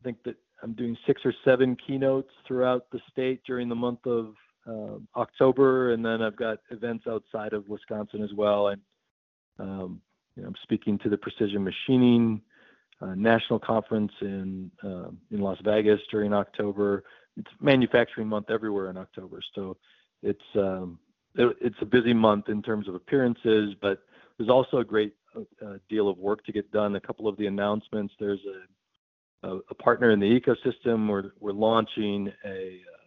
I 0.00 0.04
think 0.04 0.22
that 0.24 0.36
I'm 0.62 0.72
doing 0.72 0.96
six 1.06 1.22
or 1.24 1.32
seven 1.44 1.76
keynotes 1.76 2.30
throughout 2.46 2.90
the 2.90 3.00
state 3.10 3.42
during 3.46 3.68
the 3.68 3.74
month 3.74 4.06
of 4.06 4.34
uh, 4.66 4.98
October, 5.16 5.92
and 5.92 6.04
then 6.04 6.20
I've 6.20 6.36
got 6.36 6.58
events 6.70 7.06
outside 7.06 7.52
of 7.52 7.68
Wisconsin 7.68 8.22
as 8.22 8.32
well. 8.34 8.68
And 8.68 8.80
um, 9.58 10.00
you 10.36 10.42
know, 10.42 10.48
I'm 10.48 10.56
speaking 10.62 10.98
to 10.98 11.08
the 11.08 11.16
Precision 11.16 11.64
Machining 11.64 12.40
uh, 13.00 13.14
National 13.14 13.58
Conference 13.58 14.12
in 14.20 14.70
uh, 14.82 15.10
in 15.30 15.40
Las 15.40 15.58
Vegas 15.64 16.00
during 16.10 16.32
October. 16.32 17.04
It's 17.36 17.50
manufacturing 17.60 18.26
month 18.26 18.50
everywhere 18.50 18.90
in 18.90 18.96
October, 18.96 19.40
so 19.54 19.76
it's 20.22 20.42
um, 20.56 20.98
it, 21.34 21.56
it's 21.60 21.76
a 21.80 21.86
busy 21.86 22.12
month 22.12 22.48
in 22.48 22.62
terms 22.62 22.88
of 22.88 22.94
appearances, 22.94 23.74
but 23.80 24.00
there's 24.36 24.50
also 24.50 24.78
a 24.78 24.84
great 24.84 25.14
uh, 25.36 25.74
deal 25.88 26.08
of 26.08 26.18
work 26.18 26.44
to 26.44 26.52
get 26.52 26.70
done. 26.72 26.96
A 26.96 27.00
couple 27.00 27.28
of 27.28 27.36
the 27.36 27.46
announcements. 27.46 28.12
There's 28.18 28.40
a 28.46 28.62
a, 29.42 29.58
a 29.70 29.74
partner 29.74 30.10
in 30.10 30.20
the 30.20 30.40
ecosystem. 30.40 31.08
We're, 31.08 31.32
we're 31.40 31.52
launching 31.52 32.32
a 32.44 32.80
uh, 32.80 32.98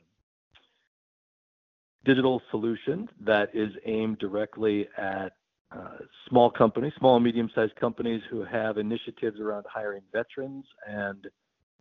digital 2.05 2.41
solution 2.49 3.09
that 3.21 3.49
is 3.53 3.71
aimed 3.85 4.19
directly 4.19 4.87
at 4.97 5.33
uh, 5.71 5.97
small 6.27 6.49
companies, 6.49 6.93
small 6.99 7.15
and 7.15 7.23
medium-sized 7.23 7.75
companies 7.75 8.21
who 8.29 8.43
have 8.43 8.77
initiatives 8.77 9.39
around 9.39 9.65
hiring 9.71 10.01
veterans 10.11 10.65
and 10.87 11.27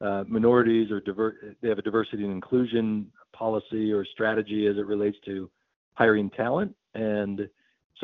uh, 0.00 0.24
minorities 0.28 0.90
or 0.90 1.00
diver- 1.00 1.56
they 1.60 1.68
have 1.68 1.78
a 1.78 1.82
diversity 1.82 2.22
and 2.24 2.32
inclusion 2.32 3.10
policy 3.32 3.92
or 3.92 4.04
strategy 4.04 4.66
as 4.66 4.76
it 4.76 4.86
relates 4.86 5.16
to 5.24 5.50
hiring 5.94 6.30
talent. 6.30 6.74
And 6.94 7.48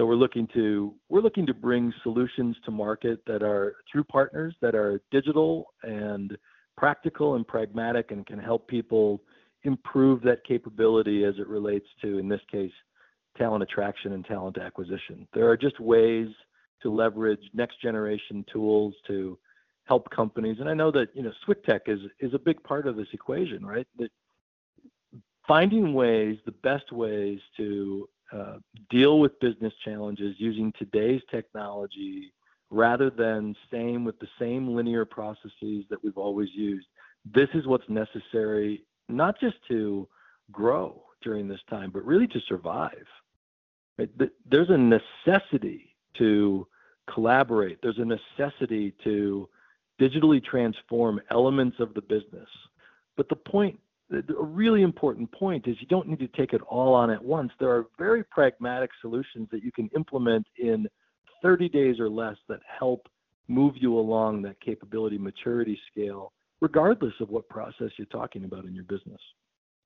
we're 0.05 0.15
looking 0.15 0.47
to 0.49 0.95
we're 1.09 1.21
looking 1.21 1.47
to 1.47 1.55
bring 1.55 1.93
solutions 2.03 2.57
to 2.65 2.71
market 2.71 3.21
that 3.27 3.43
are 3.43 3.77
through 3.91 4.05
partners 4.05 4.55
that 4.61 4.75
are 4.75 5.01
digital 5.11 5.73
and 5.83 6.37
practical 6.77 7.37
and 7.37 7.47
pragmatic 7.47 8.11
and 8.11 8.27
can 8.27 8.39
help 8.39 8.69
people 8.69 9.23
improve 9.63 10.21
that 10.23 10.45
capability 10.45 11.25
as 11.25 11.35
it 11.39 11.49
relates 11.49 11.87
to 12.03 12.19
in 12.19 12.29
this 12.29 12.41
case 12.51 12.73
talent 13.39 13.63
attraction 13.63 14.13
and 14.13 14.25
talent 14.25 14.59
acquisition. 14.59 15.27
There 15.35 15.49
are 15.49 15.57
just 15.57 15.81
ways 15.81 16.29
to 16.83 16.93
leverage 16.93 17.41
next 17.55 17.81
generation 17.81 18.45
tools 18.53 18.95
to 19.07 19.39
help 19.85 20.11
companies 20.11 20.59
and 20.61 20.69
I 20.69 20.75
know 20.75 20.91
that 20.91 21.09
you 21.15 21.23
know 21.23 21.33
is 21.87 22.01
is 22.21 22.35
a 22.35 22.39
big 22.39 22.63
part 22.65 22.87
of 22.87 22.97
this 22.97 23.09
equation, 23.13 23.65
right? 23.65 23.87
That 23.99 24.11
finding 25.47 25.95
ways, 25.95 26.39
the 26.45 26.53
best 26.53 26.93
ways 26.93 27.39
to 27.57 28.09
uh, 28.33 28.57
deal 28.91 29.21
with 29.21 29.39
business 29.41 29.73
challenges 29.85 30.35
using 30.39 30.73
today's 30.79 31.23
technology 31.31 32.33
rather 32.71 33.11
than 33.11 33.55
staying 33.69 34.05
with 34.05 34.19
the 34.19 34.29
same 34.41 34.75
linear 34.75 35.05
processes 35.05 35.85
that 35.89 36.03
we've 36.03 36.19
always 36.19 36.49
used. 36.53 36.87
This 37.25 37.49
is 37.55 37.67
what's 37.67 37.89
necessary, 37.89 38.85
not 39.09 39.39
just 39.39 39.57
to 39.69 40.09
grow 40.51 41.03
during 41.23 41.49
this 41.49 41.61
time, 41.71 41.91
but 41.91 42.05
really 42.05 42.27
to 42.29 42.41
survive. 42.49 43.07
Right? 43.99 44.11
There's 44.49 44.71
a 44.71 44.79
necessity 44.79 45.95
to 46.19 46.67
collaborate, 47.13 47.81
there's 47.83 47.99
a 47.99 48.05
necessity 48.05 48.93
to 49.05 49.49
digitally 50.01 50.45
transform 50.45 51.21
elements 51.31 51.77
of 51.79 51.95
the 51.95 52.03
business. 52.03 52.49
But 53.17 53.29
the 53.29 53.37
point 53.37 53.79
a 54.11 54.43
really 54.43 54.83
important 54.83 55.31
point 55.33 55.67
is 55.67 55.77
you 55.81 55.87
don't 55.87 56.09
need 56.09 56.21
to 56.21 56.29
take 56.29 56.53
it 56.53 56.61
all 56.63 56.95
on 56.95 57.11
at 57.11 57.23
once. 57.23 57.53
There 57.59 57.71
are 57.71 57.87
very 57.99 58.23
pragmatic 58.25 58.91
solutions 59.01 59.49
that 59.51 59.63
you 59.63 59.73
can 59.73 59.89
implement 59.97 60.47
in 60.59 60.87
30 61.43 61.69
days 61.69 61.99
or 61.99 62.09
less 62.09 62.37
that 62.49 62.61
help 62.79 63.09
move 63.49 63.75
you 63.77 63.99
along 63.99 64.43
that 64.43 64.61
capability 64.61 65.19
maturity 65.19 65.79
scale, 65.91 66.33
regardless 66.61 67.15
of 67.21 67.31
what 67.31 67.49
process 67.49 67.91
you're 67.97 68.07
talking 68.07 68.45
about 68.45 68.65
in 68.65 68.75
your 68.75 68.85
business. 68.85 69.21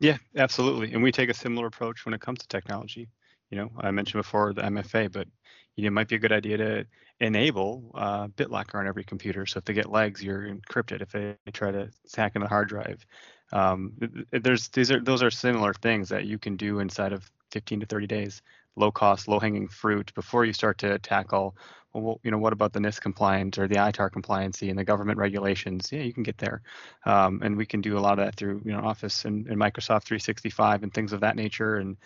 Yeah, 0.01 0.17
absolutely. 0.37 0.93
And 0.93 1.03
we 1.03 1.13
take 1.13 1.29
a 1.29 1.35
similar 1.35 1.67
approach 1.67 2.05
when 2.05 2.15
it 2.15 2.21
comes 2.21 2.41
to 2.41 2.49
technology. 2.49 3.09
You 3.51 3.59
know, 3.59 3.71
I 3.79 3.91
mentioned 3.91 4.23
before 4.23 4.55
the 4.55 4.63
MFA, 4.63 5.13
but 5.13 5.29
you 5.77 5.85
know, 5.85 5.89
it 5.89 5.93
might 5.93 6.09
be 6.09 6.17
a 6.17 6.21
good 6.21 6.33
idea 6.33 6.57
to 6.57 6.87
enable 7.21 7.91
uh, 7.95 8.29
BitLocker 8.29 8.77
on 8.77 8.87
every 8.87 9.05
computer. 9.05 9.45
So 9.47 9.59
if 9.59 9.65
they 9.65 9.73
get 9.73 9.91
legs, 9.91 10.23
you're 10.23 10.49
encrypted. 10.49 11.03
If 11.03 11.11
they 11.13 11.37
try 11.53 11.71
to 11.71 11.91
hack 12.15 12.33
in 12.35 12.43
the 12.43 12.49
hard 12.49 12.69
drive, 12.69 13.05
um, 13.53 13.93
there's 14.31 14.69
these 14.69 14.91
are 14.91 15.01
those 15.01 15.23
are 15.23 15.31
similar 15.31 15.75
things 15.75 16.09
that 16.11 16.27
you 16.27 16.39
can 16.39 16.57
do 16.57 16.81
inside 16.81 17.13
of 17.13 17.31
15 17.51 17.81
to 17.81 17.87
30 17.87 18.07
days, 18.07 18.43
low 18.77 18.91
cost, 18.91 19.29
low 19.29 19.41
hanging 19.41 19.69
fruit 19.69 20.13
before 20.15 20.45
you 20.45 20.53
start 20.53 20.79
to 20.79 20.99
tackle. 20.99 21.57
Well, 21.93 22.21
you 22.23 22.31
know, 22.31 22.39
what 22.39 22.53
about 22.53 22.73
the 22.73 22.79
NIST 22.79 23.01
compliance 23.01 23.59
or 23.59 23.67
the 23.67 23.75
ITAR 23.77 24.11
compliancy 24.11 24.71
and 24.71 24.79
the 24.79 24.85
government 24.85 25.19
regulations? 25.19 25.91
Yeah, 25.91 26.03
you 26.03 26.13
can 26.13 26.23
get 26.23 26.39
there, 26.39 26.63
um, 27.05 27.41
and 27.43 27.57
we 27.57 27.67
can 27.67 27.81
do 27.81 27.99
a 27.99 28.01
lot 28.01 28.19
of 28.19 28.25
that 28.25 28.37
through 28.37 28.63
you 28.65 28.73
know 28.73 28.81
Office 28.81 29.25
and, 29.25 29.47
and 29.49 29.57
Microsoft 29.57 30.05
365 30.05 30.85
and 30.85 30.95
things 30.95 31.13
of 31.13 31.21
that 31.21 31.37
nature. 31.37 31.77
And 31.77 31.97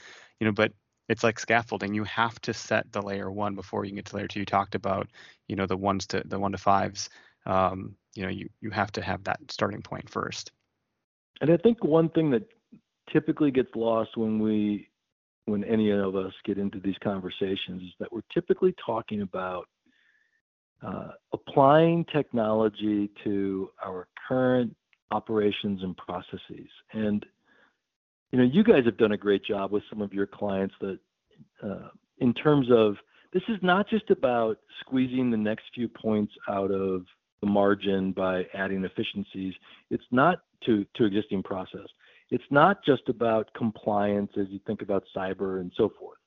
you 0.40 0.46
know, 0.46 0.52
but 0.52 0.72
it's 1.08 1.22
like 1.22 1.38
scaffolding. 1.38 1.94
You 1.94 2.04
have 2.04 2.40
to 2.42 2.54
set 2.54 2.90
the 2.92 3.02
layer 3.02 3.30
one 3.30 3.54
before 3.54 3.84
you 3.84 3.90
can 3.90 3.96
get 3.96 4.06
to 4.06 4.16
layer 4.16 4.28
two. 4.28 4.40
You 4.40 4.46
talked 4.46 4.74
about, 4.74 5.08
you 5.48 5.56
know, 5.56 5.66
the 5.66 5.76
ones 5.76 6.06
to 6.08 6.22
the 6.24 6.38
one 6.38 6.52
to 6.52 6.58
fives. 6.58 7.10
Um, 7.46 7.96
you 8.14 8.22
know, 8.22 8.30
you 8.30 8.48
you 8.60 8.70
have 8.70 8.92
to 8.92 9.02
have 9.02 9.24
that 9.24 9.40
starting 9.50 9.82
point 9.82 10.08
first. 10.08 10.50
And 11.40 11.50
I 11.50 11.56
think 11.56 11.82
one 11.82 12.08
thing 12.10 12.30
that 12.30 12.44
typically 13.12 13.50
gets 13.50 13.70
lost 13.74 14.16
when 14.16 14.38
we 14.38 14.88
when 15.46 15.62
any 15.64 15.90
of 15.90 16.16
us 16.16 16.32
get 16.46 16.56
into 16.56 16.80
these 16.80 16.96
conversations 17.02 17.82
is 17.82 17.90
that 18.00 18.10
we're 18.10 18.22
typically 18.32 18.74
talking 18.84 19.20
about 19.20 19.68
uh, 20.82 21.08
applying 21.34 22.04
technology 22.06 23.10
to 23.22 23.68
our 23.84 24.08
current 24.26 24.74
operations 25.10 25.82
and 25.82 25.96
processes. 25.98 26.68
And 26.92 27.26
you 28.32 28.38
know, 28.38 28.44
you 28.44 28.64
guys 28.64 28.84
have 28.86 28.96
done 28.96 29.12
a 29.12 29.16
great 29.16 29.44
job 29.44 29.70
with 29.70 29.82
some 29.88 30.02
of 30.02 30.12
your 30.12 30.26
clients 30.26 30.74
that, 30.80 30.98
uh, 31.62 31.88
in 32.18 32.34
terms 32.34 32.68
of 32.70 32.96
this 33.32 33.42
is 33.48 33.58
not 33.62 33.88
just 33.88 34.10
about 34.10 34.58
squeezing 34.80 35.30
the 35.30 35.36
next 35.36 35.64
few 35.74 35.88
points 35.88 36.32
out 36.48 36.70
of 36.70 37.02
the 37.44 37.50
margin 37.50 38.12
by 38.12 38.46
adding 38.54 38.84
efficiencies. 38.84 39.54
It's 39.90 40.04
not 40.10 40.38
to 40.66 40.86
to 40.96 41.04
existing 41.04 41.42
process. 41.42 41.86
It's 42.30 42.44
not 42.50 42.84
just 42.84 43.08
about 43.08 43.52
compliance 43.54 44.30
as 44.38 44.46
you 44.48 44.60
think 44.66 44.82
about 44.82 45.04
cyber 45.14 45.60
and 45.60 45.70
so 45.76 45.92
forth. 45.98 46.18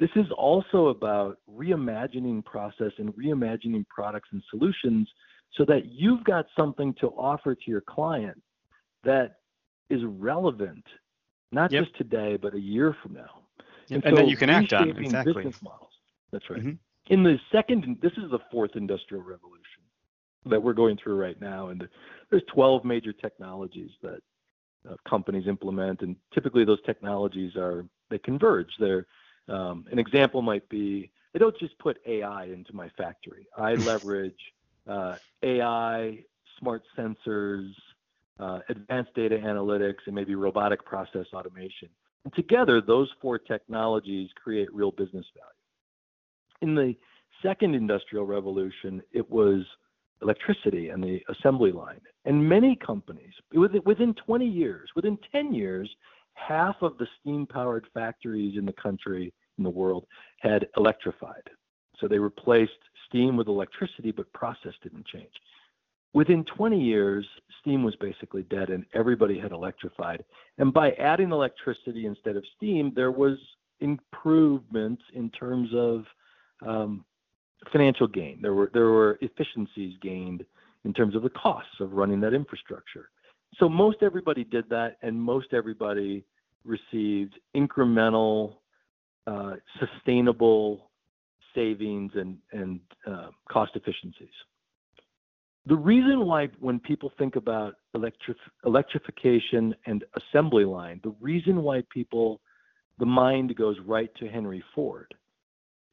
This 0.00 0.10
is 0.16 0.26
also 0.36 0.88
about 0.88 1.38
reimagining 1.48 2.44
process 2.44 2.92
and 2.98 3.12
reimagining 3.14 3.86
products 3.88 4.30
and 4.32 4.42
solutions 4.50 5.08
so 5.56 5.64
that 5.66 5.92
you've 5.92 6.24
got 6.24 6.46
something 6.56 6.94
to 7.00 7.08
offer 7.08 7.54
to 7.54 7.70
your 7.70 7.82
client 7.82 8.40
that 9.04 9.36
is 9.90 10.00
relevant 10.04 10.84
not 11.52 11.70
yep. 11.70 11.84
just 11.84 11.96
today, 11.98 12.38
but 12.40 12.54
a 12.54 12.60
year 12.60 12.96
from 13.02 13.12
now. 13.12 13.42
And, 13.90 14.02
and 14.04 14.16
so 14.16 14.22
that 14.22 14.28
you 14.28 14.38
can 14.38 14.48
act 14.48 14.72
on 14.72 14.88
exactly. 14.88 15.34
Business 15.34 15.62
models. 15.62 15.90
That's 16.32 16.48
right. 16.48 16.60
Mm-hmm. 16.60 17.12
In 17.12 17.22
the 17.22 17.36
second, 17.52 17.98
this 18.00 18.12
is 18.12 18.30
the 18.30 18.38
fourth 18.50 18.70
industrial 18.74 19.22
revolution 19.22 19.61
that 20.46 20.62
we're 20.62 20.72
going 20.72 20.98
through 21.02 21.16
right 21.16 21.40
now, 21.40 21.68
and 21.68 21.88
there's 22.30 22.42
12 22.52 22.84
major 22.84 23.12
technologies 23.12 23.90
that 24.02 24.20
uh, 24.88 24.94
companies 25.08 25.46
implement, 25.46 26.02
and 26.02 26.16
typically 26.34 26.64
those 26.64 26.82
technologies 26.84 27.56
are 27.56 27.84
they 28.10 28.18
converge. 28.18 28.68
They're 28.78 29.06
um, 29.48 29.84
an 29.90 29.98
example 29.98 30.42
might 30.42 30.68
be 30.68 31.10
they 31.32 31.38
don't 31.38 31.56
just 31.58 31.78
put 31.78 31.98
AI 32.06 32.44
into 32.46 32.74
my 32.74 32.88
factory. 32.96 33.46
I 33.56 33.74
leverage 33.74 34.38
uh, 34.88 35.16
AI, 35.42 36.18
smart 36.58 36.82
sensors, 36.98 37.70
uh, 38.38 38.58
advanced 38.68 39.14
data 39.14 39.36
analytics, 39.36 39.98
and 40.06 40.14
maybe 40.14 40.34
robotic 40.34 40.84
process 40.84 41.26
automation. 41.32 41.88
And 42.24 42.34
together, 42.34 42.80
those 42.80 43.08
four 43.20 43.38
technologies 43.38 44.30
create 44.42 44.72
real 44.72 44.90
business 44.90 45.26
value. 45.34 45.52
In 46.60 46.74
the 46.74 46.94
second 47.42 47.74
industrial 47.74 48.24
revolution, 48.24 49.02
it 49.12 49.28
was 49.28 49.64
electricity 50.22 50.90
and 50.90 51.02
the 51.02 51.20
assembly 51.28 51.72
line. 51.72 52.00
And 52.24 52.48
many 52.48 52.76
companies, 52.76 53.32
within 53.52 54.14
20 54.14 54.46
years, 54.46 54.88
within 54.94 55.18
10 55.32 55.52
years, 55.52 55.90
half 56.34 56.76
of 56.80 56.96
the 56.98 57.06
steam 57.20 57.46
powered 57.46 57.86
factories 57.92 58.56
in 58.56 58.64
the 58.64 58.72
country, 58.72 59.32
in 59.58 59.64
the 59.64 59.70
world, 59.70 60.06
had 60.40 60.68
electrified. 60.76 61.42
So 61.98 62.08
they 62.08 62.18
replaced 62.18 62.72
steam 63.08 63.36
with 63.36 63.48
electricity, 63.48 64.10
but 64.10 64.32
process 64.32 64.72
didn't 64.82 65.06
change. 65.06 65.32
Within 66.14 66.44
20 66.44 66.78
years, 66.78 67.26
steam 67.60 67.82
was 67.82 67.96
basically 67.96 68.42
dead 68.42 68.68
and 68.68 68.84
everybody 68.92 69.38
had 69.38 69.52
electrified. 69.52 70.24
And 70.58 70.72
by 70.72 70.92
adding 70.92 71.32
electricity 71.32 72.06
instead 72.06 72.36
of 72.36 72.44
steam, 72.56 72.92
there 72.94 73.10
was 73.10 73.38
improvements 73.80 75.02
in 75.14 75.30
terms 75.30 75.70
of 75.74 76.04
um, 76.66 77.04
financial 77.70 78.06
gain. 78.06 78.40
There 78.42 78.54
were 78.54 78.70
there 78.72 78.90
were 78.90 79.18
efficiencies 79.20 79.96
gained 80.00 80.44
in 80.84 80.92
terms 80.92 81.14
of 81.14 81.22
the 81.22 81.30
costs 81.30 81.80
of 81.80 81.92
running 81.92 82.20
that 82.20 82.34
infrastructure. 82.34 83.10
So 83.58 83.68
most 83.68 83.98
everybody 84.02 84.44
did 84.44 84.68
that, 84.70 84.96
and 85.02 85.20
most 85.20 85.48
everybody 85.52 86.24
received 86.64 87.38
incremental, 87.54 88.56
uh, 89.26 89.54
sustainable 89.78 90.90
savings 91.54 92.12
and 92.14 92.38
and 92.52 92.80
uh, 93.06 93.28
cost 93.50 93.72
efficiencies. 93.74 94.34
The 95.66 95.76
reason 95.76 96.26
why 96.26 96.48
when 96.58 96.80
people 96.80 97.12
think 97.18 97.36
about 97.36 97.74
electric, 97.94 98.36
electrification 98.64 99.74
and 99.86 100.04
assembly 100.16 100.64
line, 100.64 101.00
the 101.04 101.14
reason 101.20 101.62
why 101.62 101.84
people 101.90 102.40
the 102.98 103.06
mind 103.06 103.54
goes 103.56 103.76
right 103.86 104.10
to 104.16 104.28
Henry 104.28 104.62
Ford 104.74 105.14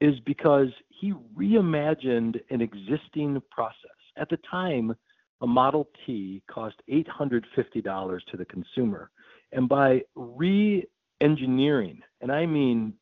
is 0.00 0.18
because 0.20 0.68
he 0.88 1.12
reimagined 1.36 2.40
an 2.50 2.60
existing 2.60 3.40
process. 3.50 3.90
At 4.16 4.28
the 4.28 4.38
time, 4.50 4.94
a 5.42 5.46
Model 5.46 5.88
T 6.04 6.42
cost 6.50 6.76
$850 6.90 8.20
to 8.30 8.36
the 8.36 8.44
consumer. 8.44 9.10
And 9.52 9.68
by 9.68 10.02
re 10.14 10.86
engineering, 11.20 12.00
and 12.20 12.32
I 12.32 12.46
mean 12.46 12.94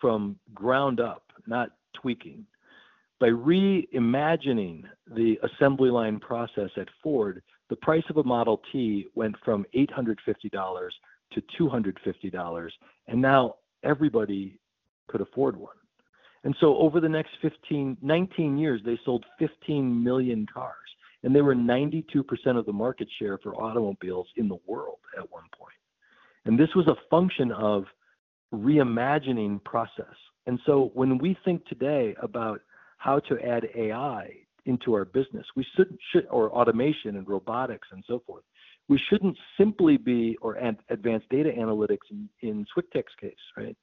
from 0.00 0.38
ground 0.54 1.00
up, 1.00 1.24
not 1.46 1.70
tweaking, 1.94 2.46
by 3.20 3.28
reimagining 3.28 4.82
the 5.14 5.38
assembly 5.42 5.90
line 5.90 6.18
process 6.18 6.70
at 6.76 6.88
Ford, 7.02 7.42
the 7.70 7.76
price 7.76 8.02
of 8.10 8.16
a 8.16 8.24
Model 8.24 8.60
T 8.72 9.06
went 9.14 9.36
from 9.44 9.64
$850 9.74 10.88
to 11.32 11.42
$250, 11.58 12.70
and 13.06 13.22
now 13.22 13.54
everybody 13.84 14.58
could 15.08 15.20
afford 15.20 15.56
one. 15.56 15.76
And 16.44 16.56
so 16.60 16.76
over 16.78 17.00
the 17.00 17.08
next 17.08 17.30
15, 17.40 17.98
19 18.02 18.58
years, 18.58 18.80
they 18.84 18.98
sold 19.04 19.24
15 19.38 20.02
million 20.02 20.46
cars, 20.52 20.76
and 21.22 21.34
they 21.34 21.40
were 21.40 21.54
92% 21.54 22.04
of 22.58 22.66
the 22.66 22.72
market 22.72 23.08
share 23.18 23.38
for 23.38 23.54
automobiles 23.54 24.26
in 24.36 24.48
the 24.48 24.58
world 24.66 24.98
at 25.16 25.30
one 25.30 25.44
point. 25.56 25.74
And 26.44 26.58
this 26.58 26.74
was 26.74 26.88
a 26.88 26.96
function 27.08 27.52
of 27.52 27.84
reimagining 28.52 29.62
process. 29.64 30.14
And 30.46 30.58
so 30.66 30.90
when 30.94 31.18
we 31.18 31.38
think 31.44 31.64
today 31.66 32.16
about 32.20 32.60
how 32.98 33.20
to 33.20 33.38
add 33.40 33.68
AI 33.76 34.30
into 34.66 34.94
our 34.94 35.04
business, 35.04 35.46
we 35.56 35.64
should, 35.76 35.96
should 36.12 36.26
or 36.30 36.50
automation 36.50 37.16
and 37.16 37.28
robotics 37.28 37.88
and 37.92 38.02
so 38.06 38.22
forth, 38.26 38.42
we 38.88 39.00
shouldn't 39.08 39.36
simply 39.56 39.96
be 39.96 40.36
or 40.42 40.56
advanced 40.90 41.28
data 41.28 41.50
analytics 41.56 42.10
in, 42.10 42.28
in 42.40 42.66
case, 43.20 43.34
right? 43.56 43.76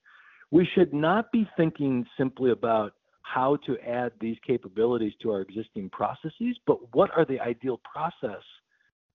We 0.52 0.68
should 0.74 0.94
not 0.94 1.32
be 1.32 1.48
thinking 1.56 2.06
simply 2.18 2.52
about 2.52 2.94
how 3.22 3.58
to 3.66 3.78
add 3.80 4.12
these 4.20 4.38
capabilities 4.46 5.14
to 5.22 5.32
our 5.32 5.42
existing 5.42 5.90
processes, 5.90 6.58
but 6.66 6.78
what 6.96 7.12
are 7.16 7.26
the 7.26 7.40
ideal 7.40 7.80
process 7.84 8.42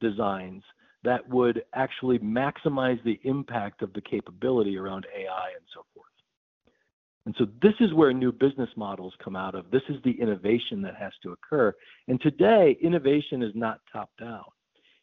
designs 0.00 0.62
that 1.02 1.28
would 1.28 1.62
actually 1.74 2.18
maximize 2.20 3.02
the 3.04 3.20
impact 3.24 3.82
of 3.82 3.92
the 3.92 4.00
capability 4.00 4.76
around 4.76 5.06
AI 5.14 5.48
and 5.54 5.66
so 5.74 5.84
forth. 5.94 6.06
And 7.26 7.34
so 7.38 7.46
this 7.62 7.74
is 7.80 7.92
where 7.94 8.12
new 8.12 8.32
business 8.32 8.68
models 8.76 9.14
come 9.22 9.36
out 9.36 9.54
of. 9.54 9.70
This 9.70 9.82
is 9.88 9.96
the 10.04 10.18
innovation 10.20 10.82
that 10.82 10.96
has 10.96 11.12
to 11.22 11.32
occur. 11.32 11.72
And 12.08 12.20
today, 12.20 12.76
innovation 12.82 13.42
is 13.42 13.52
not 13.54 13.80
top 13.92 14.10
down. 14.20 14.44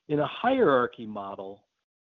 In 0.07 0.19
a 0.19 0.27
hierarchy 0.27 1.05
model, 1.05 1.63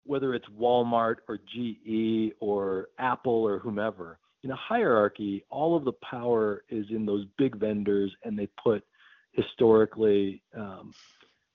whether 0.08 0.34
it's 0.34 0.46
Walmart 0.58 1.16
or 1.28 1.38
GE 1.38 2.32
or 2.40 2.88
Apple 2.98 3.44
or 3.46 3.58
whomever, 3.58 4.18
in 4.42 4.50
a 4.50 4.56
hierarchy, 4.56 5.44
all 5.50 5.76
of 5.76 5.84
the 5.84 5.92
power 5.92 6.62
is 6.70 6.86
in 6.90 7.04
those 7.04 7.26
big 7.36 7.56
vendors, 7.56 8.10
and 8.24 8.38
they 8.38 8.48
put 8.62 8.84
historically 9.32 10.42
um, 10.56 10.94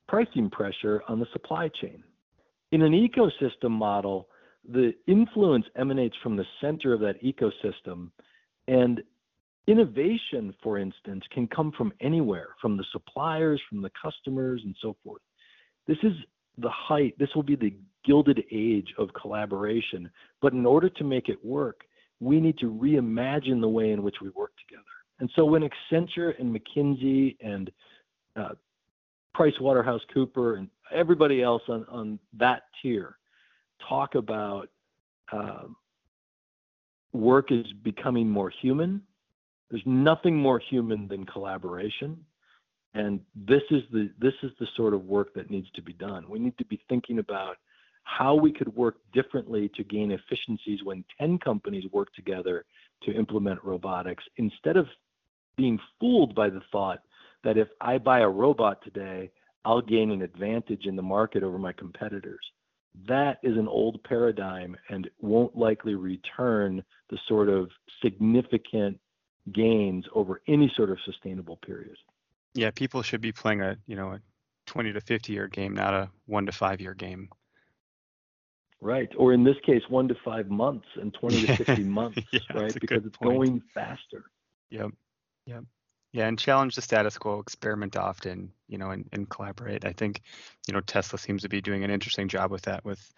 pricing 0.08 0.50
pressure 0.50 1.02
on 1.08 1.20
the 1.20 1.26
supply 1.34 1.70
chain. 1.82 2.04
In 2.72 2.82
an 2.82 2.92
ecosystem 2.92 3.72
model, 3.72 4.28
the 4.70 4.94
influence 5.08 5.66
emanates 5.76 6.16
from 6.22 6.36
the 6.36 6.46
center 6.62 6.94
of 6.94 7.00
that 7.00 7.22
ecosystem, 7.24 8.12
and 8.68 9.02
innovation, 9.68 10.54
for 10.62 10.78
instance, 10.78 11.24
can 11.32 11.48
come 11.48 11.72
from 11.78 11.92
anywhere, 12.02 12.50
from 12.62 12.78
the 12.78 12.86
suppliers, 12.92 13.62
from 13.70 13.82
the 13.82 13.92
customers, 14.02 14.62
and 14.64 14.76
so 14.82 14.96
forth. 15.04 15.22
This 15.88 15.98
is 16.04 16.14
the 16.58 16.70
height, 16.70 17.16
this 17.18 17.30
will 17.36 17.44
be 17.44 17.56
the 17.56 17.74
gilded 18.06 18.44
age 18.52 18.94
of 18.98 19.10
collaboration. 19.14 20.10
But 20.42 20.54
in 20.54 20.66
order 20.66 20.90
to 20.90 21.04
make 21.04 21.30
it 21.30 21.44
work, 21.44 21.82
we 22.20 22.40
need 22.40 22.58
to 22.60 22.72
reimagine 22.72 23.62
the 23.62 23.68
way 23.68 23.92
in 23.92 24.04
which 24.04 24.18
we 24.22 24.30
work 24.30 24.52
together. 24.68 24.84
And 25.20 25.30
so 25.36 25.46
when 25.46 25.62
Accenture 25.62 26.40
and 26.40 26.56
McKinsey 26.56 27.38
and 27.42 27.72
uh, 28.36 28.50
Price 29.34 29.54
Waterhouse 29.60 30.02
Cooper 30.14 30.56
and 30.56 30.70
everybody 30.94 31.42
else 31.42 31.62
on, 31.68 31.86
on 31.90 32.20
that 32.38 32.64
tier 32.82 33.18
talk 33.88 34.16
about 34.16 34.70
uh, 35.32 35.64
work 37.14 37.52
is 37.52 37.66
becoming 37.84 38.30
more 38.30 38.52
human, 38.62 39.02
there's 39.70 39.84
nothing 39.86 40.36
more 40.36 40.60
human 40.60 41.08
than 41.08 41.26
collaboration. 41.26 42.18
And 42.94 43.20
this 43.36 43.64
is 43.72 43.82
the 43.92 44.12
this 44.20 44.34
is 44.44 44.52
the 44.60 44.68
sort 44.78 44.94
of 44.94 45.06
work 45.06 45.34
that 45.34 45.50
needs 45.50 45.68
to 45.72 45.82
be 45.82 45.94
done. 45.94 46.26
We 46.30 46.38
need 46.38 46.58
to 46.60 46.66
be 46.66 46.80
thinking 46.88 47.18
about 47.18 47.58
how 48.04 48.36
we 48.36 48.52
could 48.52 48.74
work 48.76 48.98
differently 49.14 49.70
to 49.76 49.84
gain 49.84 50.12
efficiencies 50.12 50.84
when 50.84 51.04
10 51.20 51.40
companies 51.40 51.86
work 51.92 52.14
together 52.14 52.66
to 53.04 53.14
implement 53.14 53.64
robotics 53.64 54.24
instead 54.38 54.78
of 54.78 54.88
being 55.56 55.80
fooled 56.00 56.36
by 56.36 56.50
the 56.50 56.62
thought 56.72 57.00
that 57.44 57.58
if 57.58 57.68
I 57.82 57.98
buy 57.98 58.20
a 58.20 58.30
robot 58.30 58.84
today, 58.84 59.32
I'll 59.66 59.82
gain 59.82 60.12
an 60.12 60.22
advantage 60.22 60.86
in 60.86 60.96
the 60.96 61.02
market 61.02 61.44
over 61.44 61.58
my 61.58 61.74
competitors. 61.74 62.44
That 63.08 63.40
is 63.44 63.58
an 63.58 63.68
old 63.68 64.04
paradigm 64.04 64.76
and 64.90 65.10
won't 65.20 65.56
likely 65.56 65.96
return 65.96 66.84
the 67.10 67.18
sort 67.28 67.50
of 67.50 67.70
significant 68.02 69.00
gains 69.52 70.06
over 70.14 70.42
any 70.48 70.72
sort 70.76 70.90
of 70.90 70.98
sustainable 71.06 71.58
period. 71.66 71.96
Yeah, 72.54 72.72
people 72.72 73.02
should 73.02 73.22
be 73.22 73.32
playing 73.32 73.62
a, 73.62 73.78
you 73.88 73.96
know, 73.96 74.12
a 74.12 74.20
20 74.68 74.94
to 74.94 75.02
50 75.02 75.34
year 75.34 75.48
game, 75.48 75.74
not 75.74 75.94
a 75.94 76.10
1 76.28 76.46
to 76.46 76.52
5 76.52 76.82
year 76.82 76.94
game. 76.94 77.30
Right. 78.84 79.10
Or 79.18 79.32
in 79.34 79.44
this 79.46 79.56
case, 79.66 79.82
one 79.88 80.10
to 80.10 80.16
five 80.26 80.50
months 80.50 80.86
and 81.00 81.14
20 81.14 81.48
to 81.48 81.56
60 81.56 81.84
months, 81.84 82.20
yeah, 82.32 82.40
right? 82.54 82.78
Because 82.80 83.06
it's 83.06 83.18
point. 83.18 83.38
going 83.38 83.62
faster. 83.74 84.26
Yep. 84.72 84.92
Yep. 85.46 85.64
Yeah, 86.12 86.28
and 86.28 86.38
challenge 86.38 86.76
the 86.76 86.82
status 86.82 87.18
quo, 87.18 87.40
experiment 87.40 87.96
often, 87.96 88.52
you 88.68 88.78
know, 88.78 88.92
and, 88.92 89.08
and 89.14 89.28
collaborate. 89.30 89.86
I 89.86 89.94
think, 89.94 90.22
you 90.68 90.74
know, 90.74 90.82
Tesla 90.82 91.18
seems 91.18 91.42
to 91.42 91.50
be 91.50 91.62
doing 91.62 91.84
an 91.84 91.90
interesting 91.90 92.28
job 92.28 92.52
with 92.52 92.62
that, 92.64 92.86
with 92.86 93.12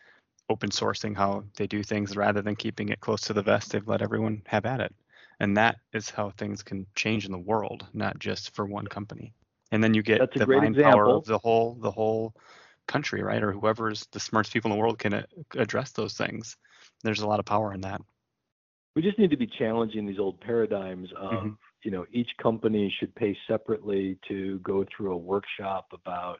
open 0.49 0.69
sourcing 0.69 1.17
how 1.17 1.43
they 1.57 1.67
do 1.67 1.83
things 1.83 2.15
rather 2.15 2.41
than 2.41 2.55
keeping 2.55 2.89
it 2.89 3.01
close 3.01 3.21
to 3.21 3.33
the 3.33 3.41
vest. 3.41 3.71
They've 3.71 3.87
let 3.87 4.01
everyone 4.01 4.43
have 4.45 4.65
at 4.65 4.79
it. 4.79 4.93
And 5.39 5.57
that 5.57 5.77
is 5.93 6.09
how 6.09 6.29
things 6.29 6.63
can 6.63 6.85
change 6.95 7.25
in 7.25 7.31
the 7.31 7.37
world, 7.37 7.85
not 7.93 8.19
just 8.19 8.55
for 8.55 8.65
one 8.65 8.87
company. 8.87 9.33
And 9.71 9.83
then 9.83 9.93
you 9.93 10.03
get 10.03 10.19
That's 10.19 10.37
the 10.37 10.47
mind 10.47 10.77
example. 10.77 10.91
power 10.91 11.09
of 11.09 11.25
the 11.25 11.39
whole 11.39 11.77
the 11.81 11.91
whole 11.91 12.33
country, 12.87 13.21
right? 13.21 13.43
Or 13.43 13.51
whoever's 13.51 14.07
the 14.11 14.19
smartest 14.19 14.53
people 14.53 14.71
in 14.71 14.77
the 14.77 14.81
world 14.81 14.99
can 14.99 15.13
uh, 15.13 15.23
address 15.55 15.91
those 15.91 16.13
things. 16.13 16.57
There's 17.03 17.21
a 17.21 17.27
lot 17.27 17.39
of 17.39 17.45
power 17.45 17.73
in 17.73 17.81
that. 17.81 18.01
We 18.95 19.01
just 19.01 19.19
need 19.19 19.31
to 19.31 19.37
be 19.37 19.47
challenging 19.59 20.05
these 20.05 20.19
old 20.19 20.39
paradigms 20.39 21.09
of, 21.17 21.31
mm-hmm. 21.31 21.49
you 21.83 21.91
know, 21.91 22.05
each 22.13 22.29
company 22.41 22.93
should 22.99 23.13
pay 23.15 23.37
separately 23.47 24.17
to 24.29 24.59
go 24.59 24.85
through 24.95 25.13
a 25.13 25.17
workshop 25.17 25.87
about, 25.91 26.39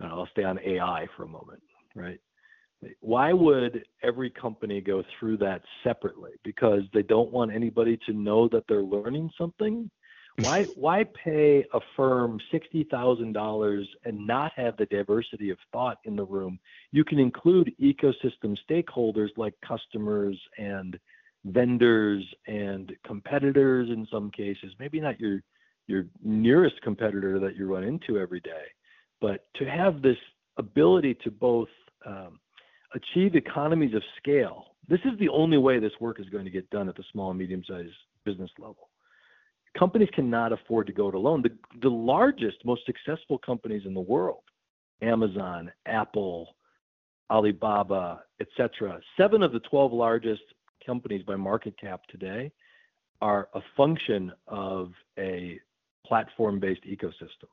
uh, 0.00 0.06
I'll 0.06 0.28
stay 0.30 0.44
on 0.44 0.60
AI 0.64 1.06
for 1.16 1.24
a 1.24 1.28
moment, 1.28 1.62
right? 1.96 2.20
Why 3.00 3.32
would 3.32 3.84
every 4.02 4.30
company 4.30 4.80
go 4.80 5.02
through 5.18 5.38
that 5.38 5.62
separately? 5.82 6.32
Because 6.44 6.82
they 6.92 7.02
don't 7.02 7.32
want 7.32 7.52
anybody 7.52 7.98
to 8.06 8.12
know 8.12 8.48
that 8.52 8.64
they're 8.68 8.82
learning 8.82 9.30
something? 9.36 9.90
Why 10.40 10.64
why 10.76 11.04
pay 11.04 11.64
a 11.72 11.80
firm 11.96 12.38
sixty 12.50 12.84
thousand 12.84 13.32
dollars 13.32 13.88
and 14.04 14.26
not 14.26 14.52
have 14.56 14.76
the 14.76 14.86
diversity 14.86 15.50
of 15.50 15.58
thought 15.72 15.98
in 16.04 16.16
the 16.16 16.24
room? 16.24 16.58
You 16.92 17.04
can 17.04 17.18
include 17.18 17.74
ecosystem 17.80 18.56
stakeholders 18.68 19.30
like 19.36 19.54
customers 19.66 20.38
and 20.58 20.98
vendors 21.44 22.24
and 22.46 22.92
competitors 23.06 23.88
in 23.88 24.06
some 24.10 24.30
cases. 24.30 24.72
Maybe 24.78 25.00
not 25.00 25.18
your 25.18 25.42
your 25.86 26.06
nearest 26.22 26.80
competitor 26.82 27.38
that 27.38 27.56
you 27.56 27.72
run 27.72 27.84
into 27.84 28.18
every 28.18 28.40
day. 28.40 28.64
But 29.20 29.46
to 29.56 29.64
have 29.64 30.02
this 30.02 30.16
ability 30.58 31.14
to 31.24 31.30
both 31.30 31.68
um, 32.04 32.40
achieve 32.94 33.36
economies 33.36 33.94
of 33.94 34.02
scale, 34.18 34.66
this 34.88 35.00
is 35.04 35.18
the 35.18 35.28
only 35.28 35.58
way 35.58 35.78
this 35.78 35.92
work 36.00 36.20
is 36.20 36.28
going 36.28 36.44
to 36.44 36.50
get 36.50 36.68
done 36.70 36.88
at 36.88 36.96
the 36.96 37.04
small 37.12 37.30
and 37.30 37.38
medium 37.38 37.62
sized 37.66 37.90
business 38.24 38.50
level. 38.58 38.88
Companies 39.78 40.08
cannot 40.14 40.52
afford 40.52 40.86
to 40.86 40.92
go 40.92 41.08
it 41.08 41.14
alone. 41.14 41.42
The, 41.42 41.50
the 41.82 41.90
largest, 41.90 42.58
most 42.64 42.82
successful 42.86 43.38
companies 43.38 43.82
in 43.84 43.94
the 43.94 44.00
world, 44.00 44.42
Amazon, 45.02 45.70
Apple, 45.86 46.54
Alibaba, 47.30 48.22
etc., 48.40 49.00
seven 49.16 49.42
of 49.42 49.52
the 49.52 49.60
12 49.60 49.92
largest 49.92 50.42
companies 50.84 51.22
by 51.24 51.36
market 51.36 51.78
cap 51.78 52.02
today 52.08 52.50
are 53.20 53.48
a 53.54 53.60
function 53.76 54.32
of 54.46 54.92
a 55.18 55.58
platform 56.06 56.60
based 56.60 56.82
ecosystem. 56.84 57.48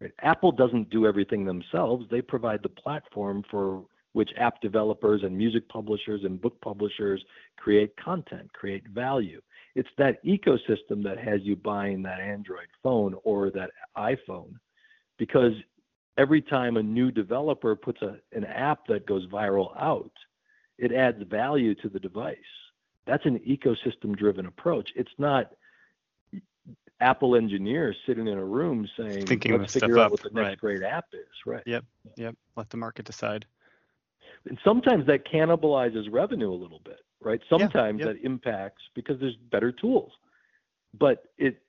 Right? 0.00 0.12
Apple 0.22 0.52
doesn't 0.52 0.90
do 0.90 1.06
everything 1.06 1.44
themselves, 1.44 2.06
they 2.10 2.20
provide 2.20 2.62
the 2.62 2.68
platform 2.68 3.44
for 3.50 3.84
which 4.12 4.30
app 4.38 4.60
developers 4.60 5.22
and 5.22 5.36
music 5.36 5.68
publishers 5.68 6.22
and 6.24 6.40
book 6.40 6.60
publishers 6.60 7.22
create 7.56 7.94
content, 7.96 8.52
create 8.52 8.86
value. 8.88 9.40
It's 9.74 9.88
that 9.98 10.24
ecosystem 10.24 11.02
that 11.02 11.18
has 11.18 11.40
you 11.42 11.56
buying 11.56 12.02
that 12.02 12.20
Android 12.20 12.68
phone 12.82 13.14
or 13.24 13.50
that 13.50 13.70
iPhone 13.96 14.54
because 15.18 15.52
every 16.16 16.40
time 16.42 16.76
a 16.76 16.82
new 16.82 17.10
developer 17.10 17.74
puts 17.74 18.00
a, 18.02 18.16
an 18.32 18.44
app 18.44 18.86
that 18.86 19.06
goes 19.06 19.26
viral 19.26 19.76
out, 19.80 20.12
it 20.78 20.92
adds 20.92 21.22
value 21.28 21.74
to 21.76 21.88
the 21.88 21.98
device. 21.98 22.36
That's 23.06 23.24
an 23.26 23.38
ecosystem 23.40 24.16
driven 24.16 24.46
approach. 24.46 24.90
It's 24.96 25.10
not 25.18 25.50
Apple 27.00 27.36
engineers 27.36 27.96
sitting 28.06 28.28
in 28.28 28.38
a 28.38 28.44
room 28.44 28.88
saying, 28.96 29.26
Thinking 29.26 29.58
let's 29.58 29.72
figure 29.72 29.98
out 29.98 30.10
what 30.10 30.22
the 30.22 30.30
next 30.30 30.48
right. 30.48 30.58
great 30.58 30.82
app 30.82 31.06
is. 31.12 31.26
Right. 31.44 31.62
Yep. 31.66 31.84
Yep. 32.16 32.36
Let 32.56 32.70
the 32.70 32.76
market 32.76 33.04
decide. 33.04 33.44
And 34.48 34.58
sometimes 34.64 35.06
that 35.06 35.26
cannibalizes 35.26 36.06
revenue 36.10 36.52
a 36.52 36.54
little 36.54 36.80
bit, 36.84 37.00
right? 37.24 37.40
Sometimes 37.48 38.00
yeah. 38.00 38.06
that 38.06 38.22
impacts 38.22 38.82
because 38.94 39.18
there's 39.20 39.36
better 39.50 39.72
tools. 39.72 40.12
But 40.98 41.24
it 41.38 41.60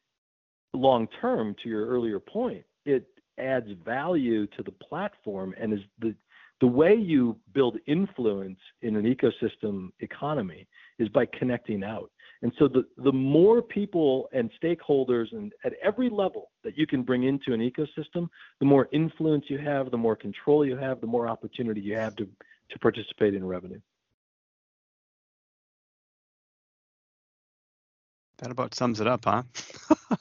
long 0.74 1.08
term, 1.22 1.56
to 1.64 1.70
your 1.70 1.88
earlier 1.88 2.20
point, 2.20 2.64
it 2.86 3.08
adds 3.40 3.68
value 3.84 4.48
to 4.48 4.64
the 4.64 4.72
platform 4.72 5.54
and 5.60 5.74
is 5.74 5.80
the 6.00 6.16
the 6.62 6.68
way 6.68 6.96
you 6.96 7.38
build 7.54 7.78
influence 7.86 8.60
in 8.82 8.96
an 8.96 9.04
ecosystem 9.04 9.90
economy 10.00 10.66
is 11.00 11.10
by 11.10 11.26
connecting 11.38 11.84
out. 11.84 12.10
And 12.42 12.54
so 12.58 12.68
the, 12.68 12.86
the 12.98 13.12
more 13.12 13.62
people 13.62 14.30
and 14.32 14.50
stakeholders 14.64 15.32
and 15.34 15.52
at 15.64 15.74
every 15.84 16.10
level 16.10 16.52
that 16.64 16.78
you 16.78 16.88
can 16.88 17.04
bring 17.04 17.24
into 17.24 17.54
an 17.54 17.60
ecosystem, 17.60 18.30
the 18.60 18.66
more 18.66 18.88
influence 18.94 19.46
you 19.50 19.58
have, 19.58 19.92
the 19.92 19.98
more 19.98 20.16
control 20.16 20.66
you 20.66 20.78
have, 20.78 21.02
the 21.02 21.08
more 21.08 21.28
opportunity 21.28 21.82
you 21.82 21.96
have 21.96 22.16
to, 22.16 22.28
to 22.70 22.80
participate 22.80 23.34
in 23.34 23.46
revenue. 23.46 23.80
That 28.40 28.52
about 28.52 28.76
sums 28.76 29.00
it 29.00 29.08
up, 29.08 29.26
huh? 29.26 29.44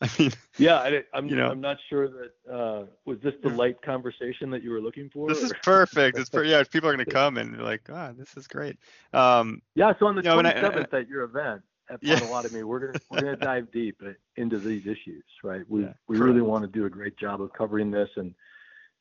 I 0.00 0.08
mean, 0.18 0.32
yeah, 0.56 0.76
I, 0.76 1.02
am 1.12 1.28
you 1.28 1.36
know, 1.36 1.50
I'm 1.50 1.60
not 1.60 1.76
sure 1.90 2.08
that 2.08 2.52
uh, 2.52 2.84
was 3.04 3.18
this 3.22 3.34
the 3.42 3.50
light 3.50 3.82
conversation 3.82 4.50
that 4.50 4.62
you 4.62 4.70
were 4.70 4.80
looking 4.80 5.10
for. 5.12 5.28
This 5.28 5.42
or? 5.42 5.46
is 5.46 5.52
perfect. 5.62 6.18
It's 6.18 6.30
per- 6.30 6.44
yeah, 6.44 6.62
people 6.64 6.88
are 6.88 6.94
going 6.94 7.04
to 7.04 7.10
come 7.10 7.36
and 7.36 7.54
they're 7.54 7.62
like, 7.62 7.82
ah, 7.92 8.12
this 8.16 8.34
is 8.36 8.46
great. 8.46 8.78
Um, 9.12 9.60
yeah, 9.74 9.92
so 9.98 10.06
on 10.06 10.14
the 10.16 10.22
you 10.22 10.30
know, 10.30 10.36
27th 10.36 10.94
at 10.94 11.08
your 11.08 11.24
event 11.24 11.62
at 11.90 11.98
Yeah. 12.02 12.18
Potawatomi, 12.18 12.62
we're 12.62 12.80
gonna 12.80 13.00
we're 13.10 13.20
gonna 13.20 13.36
dive 13.36 13.70
deep 13.72 14.00
into 14.36 14.58
these 14.58 14.86
issues, 14.86 15.24
right? 15.42 15.62
We 15.68 15.82
Yeah, 15.82 15.92
we 16.08 16.16
correct. 16.16 16.28
really 16.28 16.42
want 16.42 16.64
to 16.64 16.70
do 16.70 16.86
a 16.86 16.90
great 16.90 17.18
job 17.18 17.42
of 17.42 17.52
covering 17.52 17.90
this, 17.90 18.08
and 18.16 18.34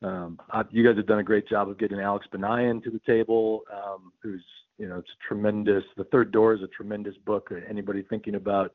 um, 0.01 0.39
I, 0.49 0.63
you 0.71 0.85
guys 0.85 0.97
have 0.97 1.07
done 1.07 1.19
a 1.19 1.23
great 1.23 1.47
job 1.47 1.69
of 1.69 1.77
getting 1.77 1.99
Alex 1.99 2.25
Banayan 2.33 2.83
to 2.83 2.89
the 2.89 3.01
table, 3.05 3.61
um, 3.71 4.11
who's 4.21 4.43
you 4.79 4.87
know 4.87 4.97
it's 4.97 5.09
tremendous. 5.27 5.83
The 5.97 6.05
Third 6.05 6.31
Door 6.31 6.55
is 6.55 6.61
a 6.63 6.67
tremendous 6.67 7.15
book. 7.25 7.51
Anybody 7.69 8.03
thinking 8.09 8.35
about 8.35 8.73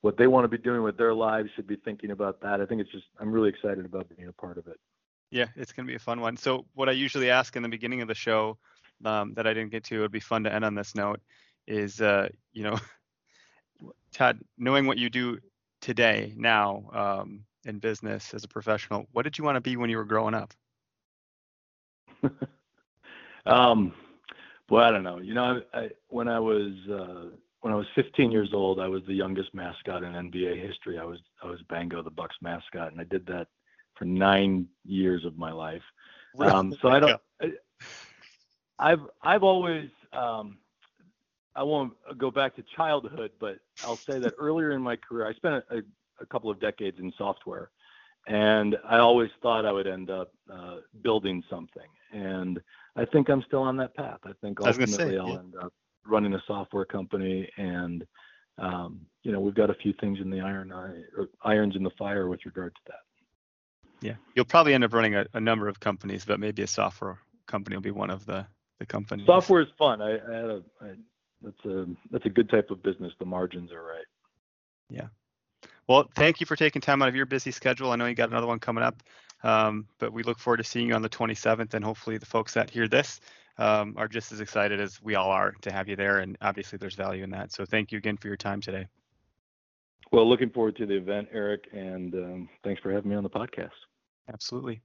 what 0.00 0.16
they 0.16 0.26
want 0.26 0.44
to 0.44 0.48
be 0.48 0.56
doing 0.56 0.82
with 0.82 0.96
their 0.96 1.12
lives 1.12 1.50
should 1.54 1.66
be 1.66 1.76
thinking 1.76 2.12
about 2.12 2.40
that. 2.40 2.60
I 2.60 2.66
think 2.66 2.80
it's 2.80 2.92
just 2.92 3.04
I'm 3.18 3.30
really 3.30 3.50
excited 3.50 3.84
about 3.84 4.08
being 4.16 4.28
a 4.28 4.32
part 4.32 4.56
of 4.56 4.66
it. 4.68 4.78
Yeah, 5.30 5.46
it's 5.56 5.72
going 5.72 5.86
to 5.86 5.90
be 5.90 5.96
a 5.96 6.00
fun 6.00 6.20
one. 6.20 6.36
So, 6.36 6.64
what 6.74 6.88
I 6.88 6.92
usually 6.92 7.30
ask 7.30 7.56
in 7.56 7.62
the 7.62 7.68
beginning 7.68 8.00
of 8.00 8.08
the 8.08 8.14
show 8.14 8.58
um, 9.04 9.34
that 9.34 9.46
I 9.46 9.52
didn't 9.52 9.70
get 9.70 9.84
to, 9.84 9.96
it 9.96 10.00
would 10.00 10.12
be 10.12 10.20
fun 10.20 10.44
to 10.44 10.52
end 10.52 10.64
on 10.64 10.74
this 10.74 10.94
note, 10.94 11.20
is, 11.66 12.00
uh, 12.00 12.28
you 12.52 12.64
know, 12.64 12.78
Todd, 14.12 14.40
knowing 14.58 14.86
what 14.86 14.98
you 14.98 15.10
do 15.10 15.38
today, 15.80 16.34
now 16.36 16.90
um, 16.92 17.44
in 17.64 17.78
business 17.78 18.34
as 18.34 18.44
a 18.44 18.48
professional, 18.48 19.06
what 19.12 19.22
did 19.22 19.38
you 19.38 19.44
want 19.44 19.56
to 19.56 19.60
be 19.60 19.76
when 19.76 19.90
you 19.90 19.96
were 19.96 20.04
growing 20.04 20.34
up? 20.34 20.52
Um, 23.46 23.94
well, 24.70 24.84
I 24.84 24.90
don't 24.90 25.02
know. 25.02 25.18
You 25.18 25.34
know, 25.34 25.62
I, 25.74 25.78
I, 25.78 25.88
when 26.08 26.28
I 26.28 26.38
was 26.38 26.72
uh, 26.90 27.36
when 27.60 27.72
I 27.72 27.76
was 27.76 27.86
15 27.94 28.30
years 28.30 28.50
old, 28.54 28.80
I 28.80 28.88
was 28.88 29.02
the 29.06 29.14
youngest 29.14 29.52
mascot 29.52 30.02
in 30.02 30.12
NBA 30.12 30.64
history. 30.66 30.98
I 30.98 31.04
was 31.04 31.18
I 31.42 31.46
was 31.46 31.60
Bango, 31.68 32.02
the 32.02 32.10
Bucks 32.10 32.36
mascot, 32.40 32.92
and 32.92 33.00
I 33.00 33.04
did 33.04 33.26
that 33.26 33.48
for 33.96 34.04
nine 34.04 34.66
years 34.84 35.24
of 35.24 35.36
my 35.36 35.52
life. 35.52 35.82
Um, 36.38 36.74
so 36.80 36.88
I 36.88 37.00
don't. 37.00 37.20
I, 37.42 37.52
I've 38.78 39.02
I've 39.22 39.42
always 39.42 39.90
um, 40.12 40.58
I 41.54 41.62
won't 41.64 41.92
go 42.16 42.30
back 42.30 42.54
to 42.56 42.64
childhood, 42.76 43.32
but 43.40 43.58
I'll 43.84 43.96
say 43.96 44.18
that 44.20 44.34
earlier 44.38 44.70
in 44.70 44.80
my 44.80 44.96
career, 44.96 45.26
I 45.26 45.34
spent 45.34 45.64
a, 45.70 45.82
a 46.20 46.26
couple 46.26 46.50
of 46.50 46.60
decades 46.60 46.98
in 47.00 47.12
software, 47.18 47.70
and 48.28 48.76
I 48.88 48.98
always 48.98 49.30
thought 49.42 49.66
I 49.66 49.72
would 49.72 49.86
end 49.86 50.10
up 50.10 50.32
uh, 50.50 50.76
building 51.02 51.42
something. 51.50 51.88
And 52.12 52.60
I 52.96 53.04
think 53.04 53.28
I'm 53.28 53.42
still 53.46 53.62
on 53.62 53.76
that 53.78 53.94
path. 53.94 54.18
I 54.24 54.32
think 54.40 54.58
I 54.62 54.72
say, 54.72 55.16
I'll 55.16 55.28
yeah. 55.28 55.38
end 55.38 55.54
up 55.62 55.72
running 56.06 56.34
a 56.34 56.42
software 56.46 56.84
company, 56.84 57.48
and 57.56 58.04
um, 58.58 59.00
you 59.22 59.32
know 59.32 59.40
we've 59.40 59.54
got 59.54 59.70
a 59.70 59.74
few 59.74 59.92
things 60.00 60.18
in 60.20 60.30
the 60.30 60.40
iron 60.40 60.72
or 60.72 61.04
irons 61.44 61.76
in 61.76 61.82
the 61.82 61.90
fire 61.98 62.28
with 62.28 62.40
regard 62.44 62.74
to 62.74 62.80
that. 62.88 64.06
Yeah, 64.06 64.14
you'll 64.34 64.44
probably 64.44 64.74
end 64.74 64.84
up 64.84 64.92
running 64.92 65.14
a, 65.14 65.26
a 65.34 65.40
number 65.40 65.68
of 65.68 65.78
companies, 65.78 66.24
but 66.24 66.40
maybe 66.40 66.62
a 66.62 66.66
software 66.66 67.18
company 67.46 67.76
will 67.76 67.82
be 67.82 67.90
one 67.90 68.10
of 68.10 68.26
the 68.26 68.46
the 68.78 68.86
companies. 68.86 69.26
Software 69.26 69.60
is 69.60 69.68
fun. 69.78 70.00
I, 70.00 70.14
I 70.14 70.34
had 70.34 70.44
a 70.44 70.62
I, 70.80 70.86
that's 71.42 71.64
a 71.64 71.86
that's 72.10 72.26
a 72.26 72.30
good 72.30 72.50
type 72.50 72.70
of 72.70 72.82
business. 72.82 73.12
The 73.18 73.26
margins 73.26 73.72
are 73.72 73.82
right. 73.82 74.06
Yeah. 74.88 75.08
Well, 75.88 76.08
thank 76.14 76.40
you 76.40 76.46
for 76.46 76.56
taking 76.56 76.80
time 76.80 77.02
out 77.02 77.08
of 77.08 77.16
your 77.16 77.26
busy 77.26 77.50
schedule. 77.50 77.90
I 77.90 77.96
know 77.96 78.06
you 78.06 78.14
got 78.14 78.30
another 78.30 78.46
one 78.46 78.58
coming 78.58 78.84
up, 78.84 79.02
um, 79.42 79.86
but 79.98 80.12
we 80.12 80.22
look 80.22 80.38
forward 80.38 80.58
to 80.58 80.64
seeing 80.64 80.88
you 80.88 80.94
on 80.94 81.02
the 81.02 81.08
27th, 81.08 81.74
and 81.74 81.84
hopefully 81.84 82.18
the 82.18 82.26
folks 82.26 82.54
that 82.54 82.70
hear 82.70 82.88
this 82.88 83.20
um, 83.58 83.94
are 83.96 84.08
just 84.08 84.32
as 84.32 84.40
excited 84.40 84.80
as 84.80 85.02
we 85.02 85.14
all 85.14 85.30
are 85.30 85.52
to 85.62 85.72
have 85.72 85.88
you 85.88 85.96
there. 85.96 86.18
And 86.18 86.36
obviously, 86.40 86.78
there's 86.78 86.94
value 86.94 87.24
in 87.24 87.30
that. 87.30 87.52
So 87.52 87.64
thank 87.64 87.92
you 87.92 87.98
again 87.98 88.16
for 88.16 88.28
your 88.28 88.36
time 88.36 88.60
today. 88.60 88.86
Well, 90.12 90.28
looking 90.28 90.50
forward 90.50 90.76
to 90.76 90.86
the 90.86 90.96
event, 90.96 91.28
Eric, 91.32 91.68
and 91.72 92.14
um, 92.14 92.48
thanks 92.64 92.82
for 92.82 92.90
having 92.92 93.10
me 93.10 93.16
on 93.16 93.22
the 93.22 93.30
podcast. 93.30 93.70
Absolutely. 94.32 94.80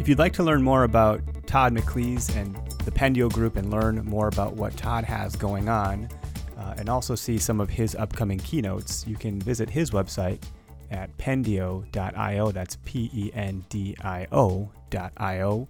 If 0.00 0.08
you'd 0.08 0.18
like 0.18 0.32
to 0.32 0.42
learn 0.42 0.64
more 0.64 0.82
about 0.82 1.20
Todd 1.46 1.72
McLees 1.72 2.34
and 2.34 2.56
the 2.84 2.90
Pendio 2.90 3.32
Group 3.32 3.54
and 3.54 3.70
learn 3.70 4.04
more 4.04 4.26
about 4.26 4.54
what 4.54 4.76
Todd 4.76 5.04
has 5.04 5.36
going 5.36 5.68
on, 5.68 6.08
uh, 6.62 6.74
and 6.78 6.88
also 6.88 7.14
see 7.14 7.38
some 7.38 7.60
of 7.60 7.68
his 7.70 7.94
upcoming 7.96 8.38
keynotes, 8.38 9.06
you 9.06 9.16
can 9.16 9.40
visit 9.40 9.68
his 9.68 9.90
website 9.90 10.40
at 10.90 11.16
pendio.io. 11.18 12.52
That's 12.52 12.76
P 12.84 13.10
E 13.12 13.30
N 13.34 13.64
D 13.68 13.96
I 14.02 14.26
O.io. 14.30 15.68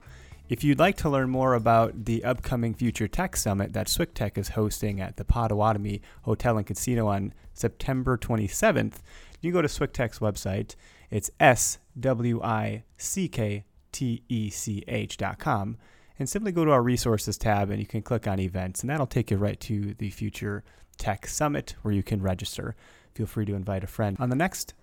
If 0.49 0.63
you'd 0.63 0.79
like 0.79 0.99
to 0.99 1.09
learn 1.09 1.31
more 1.31 1.55
about 1.55 2.05
the 2.05 2.25
upcoming 2.25 2.75
Future 2.75 3.09
Tech 3.09 3.37
Summit 3.37 3.73
that 3.73 3.87
SWICKtech 3.87 4.37
is 4.37 4.51
hosting 4.51 5.01
at 5.01 5.17
the 5.17 5.25
Potawatomi 5.25 6.03
Hotel 6.23 6.59
and 6.59 6.67
Casino 6.67 7.07
on 7.07 7.33
September 7.55 8.19
27th, 8.19 8.97
you 9.41 9.51
can 9.51 9.53
go 9.53 9.63
to 9.63 9.69
SWICKtech's 9.69 10.19
website. 10.19 10.75
It's 11.11 11.31
S 11.41 11.79
W 11.99 12.43
I 12.43 12.85
C 12.99 13.29
K 13.29 13.65
T 13.93 14.25
E 14.29 14.51
C 14.51 14.85
H 14.87 15.17
dot 15.17 15.39
com 15.39 15.79
and 16.23 16.29
simply 16.29 16.53
go 16.53 16.65
to 16.65 16.71
our 16.71 16.85
resources 16.85 17.37
tab 17.37 17.69
and 17.69 17.81
you 17.81 17.87
can 17.87 18.01
click 18.01 18.29
on 18.29 18.39
events 18.39 18.81
and 18.81 18.89
that'll 18.89 19.07
take 19.09 19.33
you 19.33 19.37
right 19.37 19.59
to 19.59 19.93
the 19.95 20.09
Future 20.11 20.63
Tech 20.97 21.27
Summit 21.27 21.75
where 21.83 21.93
you 21.93 22.05
can 22.05 22.23
register. 22.23 22.77
Feel 23.13 23.27
free 23.27 23.45
to 23.45 23.57
invite 23.57 23.83
a 23.83 23.89
friend. 23.89 24.17
On 24.21 24.31
the 24.31 24.37
next 24.37 24.75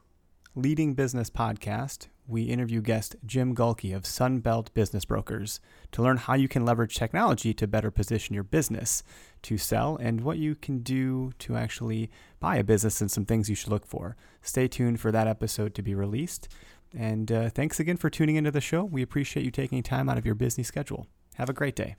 Leading 0.53 0.95
Business 0.95 1.29
podcast, 1.29 2.07
we 2.27 2.43
interview 2.43 2.81
guest 2.81 3.15
Jim 3.25 3.55
Gulke 3.55 3.95
of 3.95 4.03
Sunbelt 4.03 4.73
Business 4.73 5.05
Brokers 5.05 5.61
to 5.93 6.01
learn 6.01 6.17
how 6.17 6.33
you 6.33 6.49
can 6.49 6.65
leverage 6.65 6.95
technology 6.95 7.53
to 7.53 7.67
better 7.67 7.89
position 7.89 8.33
your 8.33 8.43
business 8.43 9.01
to 9.43 9.57
sell 9.57 9.95
and 9.95 10.19
what 10.19 10.39
you 10.39 10.55
can 10.55 10.79
do 10.79 11.31
to 11.39 11.55
actually 11.55 12.11
buy 12.41 12.57
a 12.57 12.65
business 12.65 12.99
and 12.99 13.09
some 13.09 13.23
things 13.23 13.49
you 13.49 13.55
should 13.55 13.71
look 13.71 13.85
for. 13.85 14.17
Stay 14.41 14.67
tuned 14.67 14.99
for 14.99 15.13
that 15.13 15.25
episode 15.25 15.73
to 15.75 15.81
be 15.81 15.95
released. 15.95 16.49
And 16.93 17.31
uh, 17.31 17.49
thanks 17.49 17.79
again 17.79 17.95
for 17.95 18.09
tuning 18.09 18.35
into 18.35 18.51
the 18.51 18.59
show. 18.59 18.83
We 18.83 19.01
appreciate 19.01 19.45
you 19.45 19.51
taking 19.51 19.81
time 19.83 20.09
out 20.09 20.17
of 20.17 20.25
your 20.25 20.35
busy 20.35 20.63
schedule. 20.63 21.07
Have 21.39 21.49
a 21.49 21.53
great 21.53 21.73
day. 21.73 21.95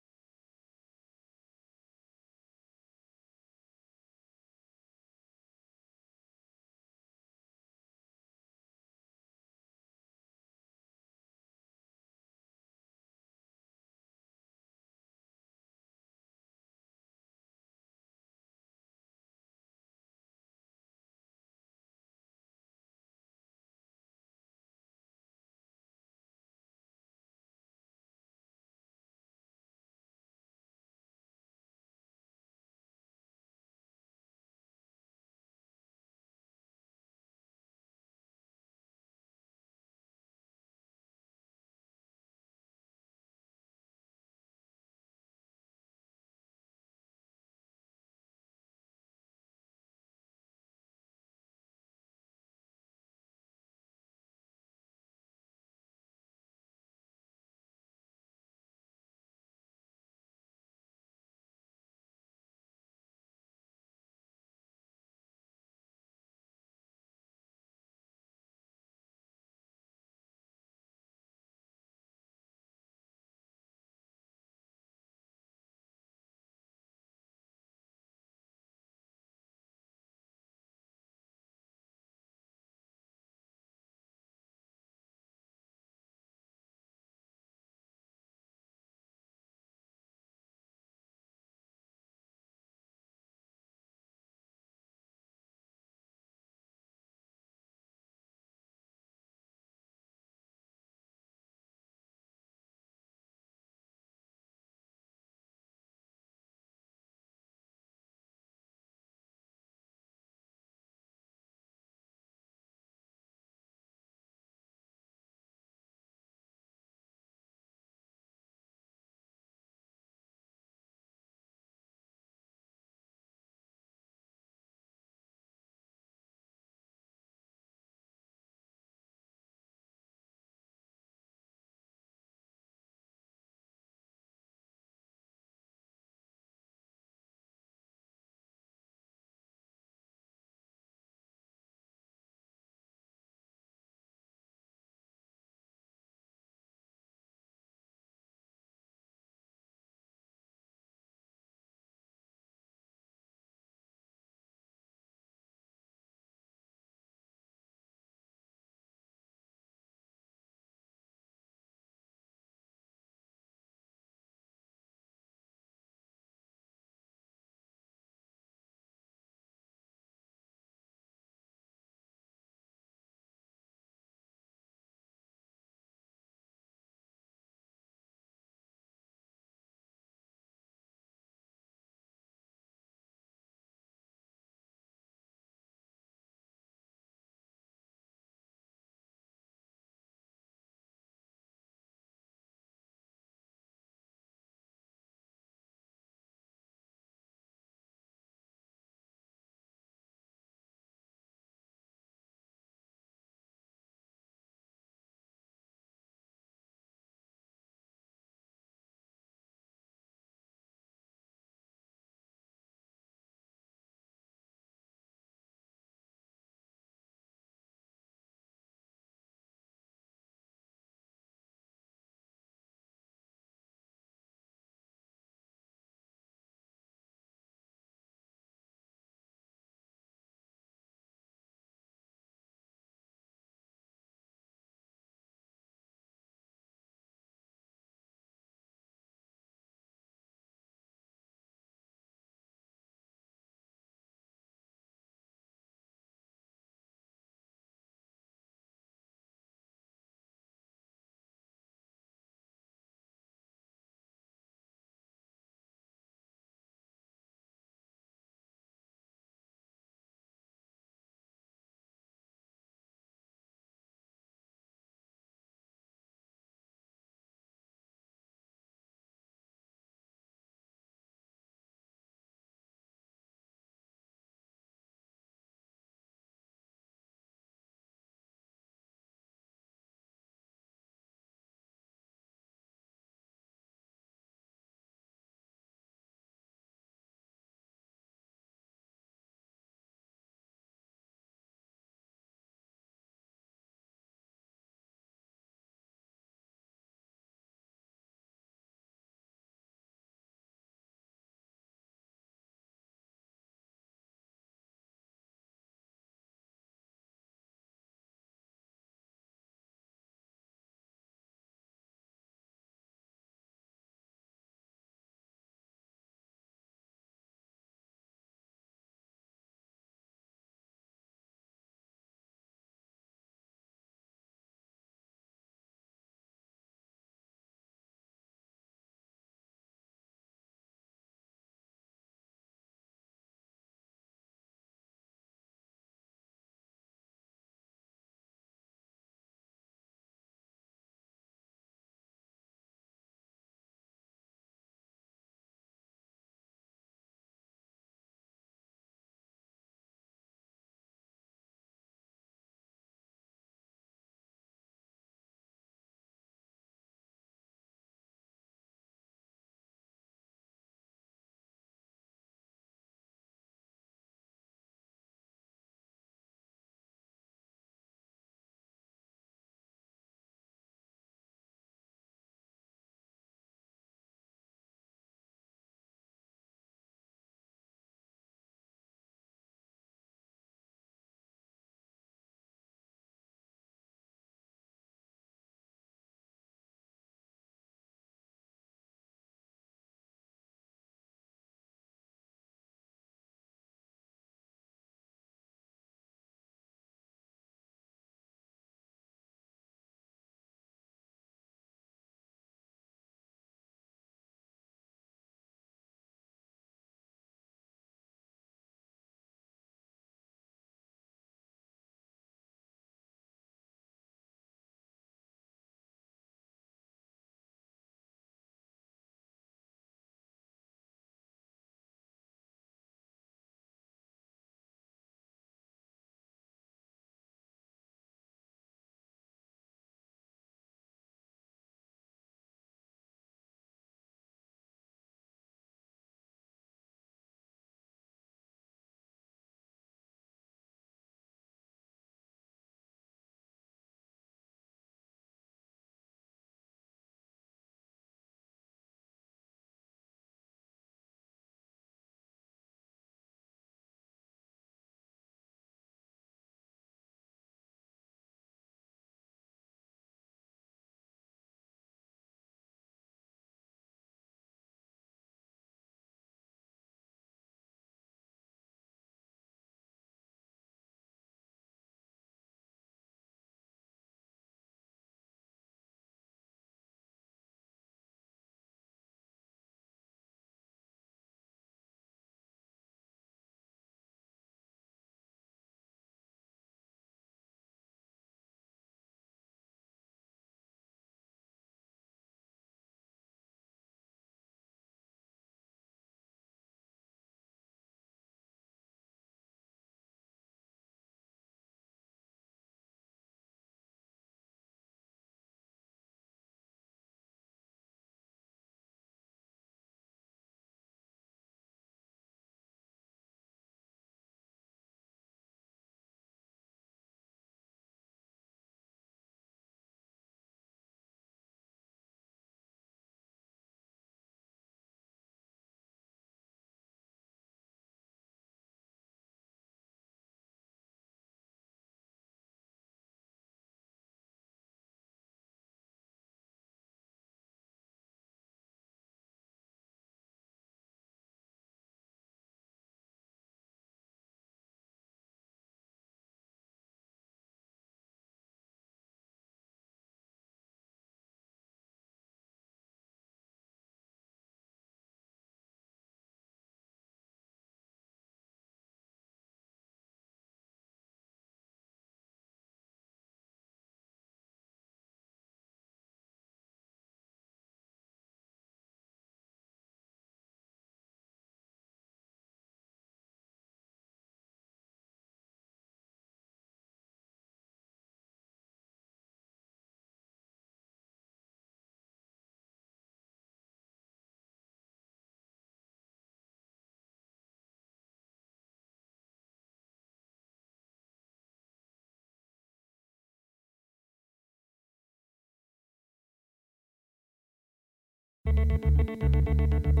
Thank 598.53 599.95
you. 599.95 600.00